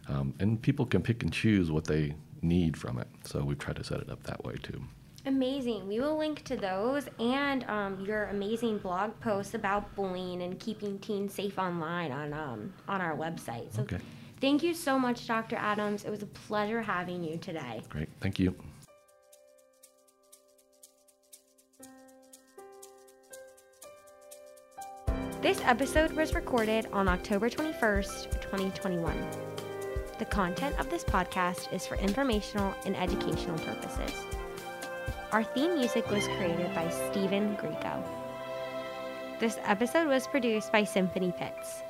um, 0.09 0.33
and 0.39 0.61
people 0.61 0.85
can 0.85 1.01
pick 1.01 1.23
and 1.23 1.31
choose 1.31 1.71
what 1.71 1.85
they 1.85 2.15
need 2.41 2.75
from 2.75 2.99
it. 2.99 3.07
So 3.23 3.43
we've 3.43 3.57
tried 3.57 3.77
to 3.77 3.83
set 3.83 4.01
it 4.01 4.09
up 4.09 4.23
that 4.23 4.43
way 4.43 4.55
too. 4.61 4.81
Amazing. 5.27 5.89
We 5.89 5.99
will 5.99 6.17
link 6.17 6.45
to 6.45 6.55
those 6.55 7.09
and 7.19 7.65
um, 7.65 7.99
your 8.05 8.25
amazing 8.27 8.77
blog 8.77 9.11
posts 9.19 9.55
about 9.55 9.93
bullying 9.93 10.41
and 10.41 10.57
keeping 10.57 10.97
teens 10.99 11.33
safe 11.33 11.59
online 11.59 12.13
on 12.13 12.31
um, 12.33 12.73
on 12.87 13.01
our 13.01 13.13
website. 13.13 13.73
So 13.75 13.81
Okay. 13.81 13.97
thank 14.39 14.63
you 14.63 14.73
so 14.73 14.97
much, 14.97 15.27
Dr. 15.27 15.57
Adams. 15.57 16.05
It 16.05 16.11
was 16.11 16.23
a 16.23 16.27
pleasure 16.27 16.81
having 16.81 17.25
you 17.25 17.37
today. 17.37 17.81
Great. 17.89 18.07
Thank 18.21 18.39
you. 18.39 18.55
This 25.41 25.61
episode 25.65 26.13
was 26.13 26.33
recorded 26.33 26.87
on 26.93 27.09
October 27.09 27.49
21st, 27.49 28.31
2021. 28.41 29.27
The 30.19 30.25
content 30.25 30.79
of 30.79 30.89
this 30.89 31.03
podcast 31.03 31.71
is 31.73 31.85
for 31.85 31.95
informational 31.95 32.73
and 32.85 32.95
educational 32.95 33.57
purposes. 33.59 34.25
Our 35.31 35.43
theme 35.43 35.75
music 35.75 36.09
was 36.09 36.25
created 36.25 36.73
by 36.73 36.89
Stephen 36.89 37.55
Greco. 37.55 38.01
This 39.39 39.59
episode 39.65 40.07
was 40.07 40.25
produced 40.25 40.71
by 40.71 40.85
Symphony 40.85 41.33
Pits. 41.37 41.81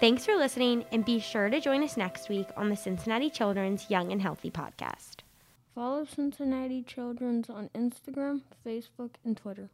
Thanks 0.00 0.26
for 0.26 0.34
listening, 0.34 0.84
and 0.90 1.04
be 1.04 1.20
sure 1.20 1.48
to 1.48 1.60
join 1.60 1.84
us 1.84 1.96
next 1.96 2.28
week 2.28 2.48
on 2.56 2.68
the 2.68 2.76
Cincinnati 2.76 3.30
Children's 3.30 3.88
Young 3.90 4.10
and 4.10 4.20
Healthy 4.20 4.50
podcast. 4.50 5.18
Follow 5.72 6.04
Cincinnati 6.04 6.82
Children's 6.82 7.48
on 7.48 7.70
Instagram, 7.76 8.42
Facebook, 8.66 9.10
and 9.24 9.36
Twitter. 9.36 9.70